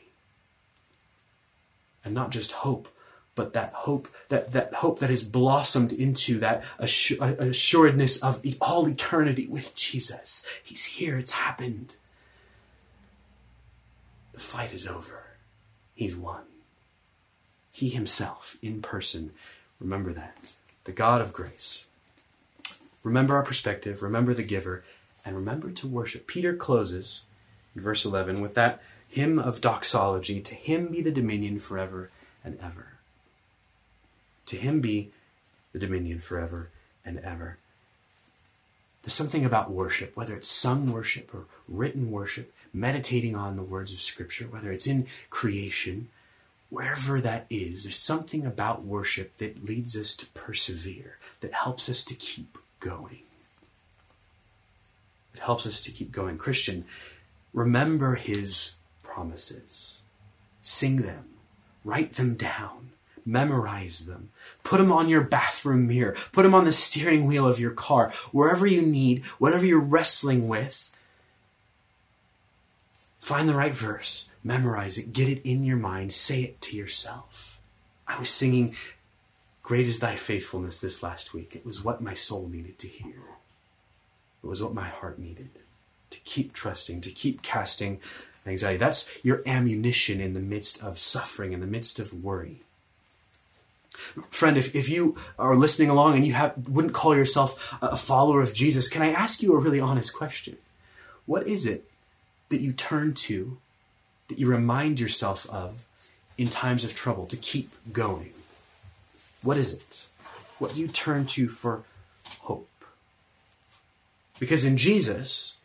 and 2.04 2.14
not 2.14 2.30
just 2.30 2.52
hope, 2.52 2.88
but 3.34 3.52
that 3.52 3.72
hope 3.72 4.08
that 4.28 4.52
that 4.52 4.74
hope 4.74 4.98
that 4.98 5.10
has 5.10 5.22
blossomed 5.22 5.92
into 5.92 6.38
that 6.40 6.64
uh, 6.78 6.86
assuredness 7.38 8.22
of 8.22 8.44
all 8.60 8.88
eternity 8.88 9.46
with 9.46 9.74
Jesus. 9.74 10.46
He's 10.62 10.84
here. 10.84 11.16
It's 11.16 11.32
happened. 11.32 11.94
The 14.40 14.46
fight 14.46 14.72
is 14.72 14.86
over. 14.86 15.24
He's 15.94 16.16
won. 16.16 16.44
He 17.72 17.90
himself, 17.90 18.56
in 18.62 18.80
person, 18.80 19.32
remember 19.78 20.14
that. 20.14 20.54
The 20.84 20.92
God 20.92 21.20
of 21.20 21.34
grace. 21.34 21.88
Remember 23.02 23.36
our 23.36 23.42
perspective, 23.42 24.02
remember 24.02 24.32
the 24.32 24.42
giver, 24.42 24.82
and 25.26 25.36
remember 25.36 25.70
to 25.72 25.86
worship. 25.86 26.26
Peter 26.26 26.56
closes 26.56 27.20
in 27.76 27.82
verse 27.82 28.06
11 28.06 28.40
with 28.40 28.54
that 28.54 28.80
hymn 29.06 29.38
of 29.38 29.60
doxology 29.60 30.40
To 30.40 30.54
him 30.54 30.86
be 30.86 31.02
the 31.02 31.12
dominion 31.12 31.58
forever 31.58 32.10
and 32.42 32.58
ever. 32.62 32.94
To 34.46 34.56
him 34.56 34.80
be 34.80 35.10
the 35.74 35.78
dominion 35.78 36.18
forever 36.18 36.70
and 37.04 37.18
ever. 37.18 37.58
There's 39.02 39.12
something 39.12 39.44
about 39.44 39.70
worship, 39.70 40.16
whether 40.16 40.34
it's 40.34 40.48
sung 40.48 40.90
worship 40.90 41.34
or 41.34 41.44
written 41.68 42.10
worship, 42.10 42.54
meditating 42.72 43.34
on 43.34 43.56
the 43.56 43.62
words 43.62 43.92
of 43.92 44.00
Scripture, 44.00 44.46
whether 44.46 44.70
it's 44.70 44.86
in 44.86 45.06
creation, 45.28 46.08
wherever 46.68 47.20
that 47.20 47.46
is, 47.50 47.84
there's 47.84 47.96
something 47.96 48.46
about 48.46 48.84
worship 48.84 49.36
that 49.38 49.64
leads 49.64 49.96
us 49.96 50.14
to 50.16 50.26
persevere, 50.26 51.18
that 51.40 51.52
helps 51.52 51.88
us 51.88 52.04
to 52.04 52.14
keep 52.14 52.58
going. 52.78 53.20
It 55.34 55.40
helps 55.40 55.66
us 55.66 55.80
to 55.82 55.90
keep 55.90 56.12
going. 56.12 56.38
Christian, 56.38 56.84
remember 57.52 58.14
his 58.14 58.76
promises, 59.02 60.02
sing 60.62 60.96
them, 60.96 61.24
write 61.84 62.12
them 62.12 62.34
down, 62.34 62.90
memorize 63.24 64.06
them, 64.06 64.30
put 64.62 64.78
them 64.78 64.92
on 64.92 65.08
your 65.08 65.22
bathroom 65.22 65.86
mirror, 65.86 66.16
put 66.32 66.42
them 66.42 66.54
on 66.54 66.64
the 66.64 66.72
steering 66.72 67.26
wheel 67.26 67.46
of 67.46 67.60
your 67.60 67.70
car, 67.70 68.12
wherever 68.32 68.66
you 68.66 68.82
need, 68.82 69.24
whatever 69.38 69.66
you're 69.66 69.80
wrestling 69.80 70.48
with 70.48 70.92
Find 73.20 73.46
the 73.46 73.54
right 73.54 73.74
verse, 73.74 74.30
memorize 74.42 74.96
it, 74.96 75.12
get 75.12 75.28
it 75.28 75.46
in 75.46 75.62
your 75.62 75.76
mind, 75.76 76.10
say 76.10 76.42
it 76.42 76.60
to 76.62 76.76
yourself. 76.76 77.60
I 78.08 78.18
was 78.18 78.30
singing 78.30 78.74
Great 79.62 79.86
is 79.86 80.00
Thy 80.00 80.16
Faithfulness 80.16 80.80
this 80.80 81.02
last 81.02 81.34
week. 81.34 81.54
It 81.54 81.64
was 81.64 81.84
what 81.84 82.00
my 82.00 82.14
soul 82.14 82.48
needed 82.48 82.78
to 82.78 82.88
hear. 82.88 83.22
It 84.42 84.46
was 84.46 84.62
what 84.62 84.74
my 84.74 84.88
heart 84.88 85.18
needed 85.18 85.50
to 86.08 86.18
keep 86.20 86.54
trusting, 86.54 87.02
to 87.02 87.10
keep 87.10 87.42
casting 87.42 88.00
anxiety. 88.46 88.78
That's 88.78 89.10
your 89.22 89.42
ammunition 89.46 90.18
in 90.20 90.32
the 90.32 90.40
midst 90.40 90.82
of 90.82 90.98
suffering, 90.98 91.52
in 91.52 91.60
the 91.60 91.66
midst 91.66 92.00
of 92.00 92.24
worry. 92.24 92.62
Friend, 94.30 94.56
if, 94.56 94.74
if 94.74 94.88
you 94.88 95.14
are 95.38 95.54
listening 95.54 95.90
along 95.90 96.14
and 96.14 96.26
you 96.26 96.32
have, 96.32 96.54
wouldn't 96.66 96.94
call 96.94 97.14
yourself 97.14 97.76
a 97.82 97.96
follower 97.96 98.40
of 98.40 98.54
Jesus, 98.54 98.88
can 98.88 99.02
I 99.02 99.10
ask 99.10 99.42
you 99.42 99.54
a 99.54 99.60
really 99.60 99.78
honest 99.78 100.16
question? 100.16 100.56
What 101.26 101.46
is 101.46 101.66
it 101.66 101.89
that 102.50 102.60
you 102.60 102.72
turn 102.72 103.14
to, 103.14 103.58
that 104.28 104.38
you 104.38 104.48
remind 104.48 105.00
yourself 105.00 105.48
of 105.50 105.86
in 106.36 106.48
times 106.48 106.84
of 106.84 106.94
trouble 106.94 107.26
to 107.26 107.36
keep 107.36 107.72
going? 107.92 108.32
What 109.42 109.56
is 109.56 109.72
it? 109.72 110.06
What 110.58 110.74
do 110.74 110.82
you 110.82 110.88
turn 110.88 111.26
to 111.26 111.48
for 111.48 111.84
hope? 112.40 112.68
Because 114.38 114.64
in 114.64 114.76
Jesus, 114.76 115.56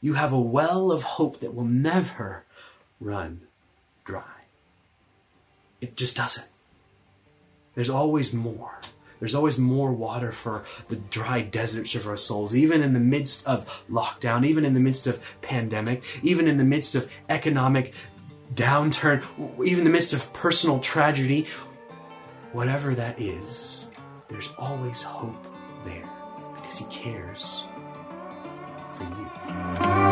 you 0.00 0.14
have 0.14 0.32
a 0.32 0.40
well 0.40 0.92
of 0.92 1.02
hope 1.02 1.40
that 1.40 1.54
will 1.54 1.64
never 1.64 2.44
run 3.00 3.42
dry. 4.04 4.42
It 5.80 5.96
just 5.96 6.16
doesn't. 6.16 6.48
There's 7.74 7.90
always 7.90 8.32
more. 8.32 8.80
There's 9.22 9.36
always 9.36 9.56
more 9.56 9.92
water 9.92 10.32
for 10.32 10.64
the 10.88 10.96
dry 10.96 11.42
deserts 11.42 11.94
of 11.94 12.08
our 12.08 12.16
souls, 12.16 12.56
even 12.56 12.82
in 12.82 12.92
the 12.92 12.98
midst 12.98 13.46
of 13.46 13.84
lockdown, 13.88 14.44
even 14.44 14.64
in 14.64 14.74
the 14.74 14.80
midst 14.80 15.06
of 15.06 15.40
pandemic, 15.42 16.02
even 16.24 16.48
in 16.48 16.56
the 16.56 16.64
midst 16.64 16.96
of 16.96 17.08
economic 17.28 17.94
downturn, 18.52 19.22
even 19.64 19.78
in 19.78 19.84
the 19.84 19.90
midst 19.90 20.12
of 20.12 20.32
personal 20.34 20.80
tragedy. 20.80 21.46
Whatever 22.50 22.96
that 22.96 23.20
is, 23.20 23.92
there's 24.26 24.52
always 24.58 25.04
hope 25.04 25.46
there 25.84 26.10
because 26.56 26.78
He 26.78 26.84
cares 26.86 27.68
for 28.88 29.04
you. 29.04 30.11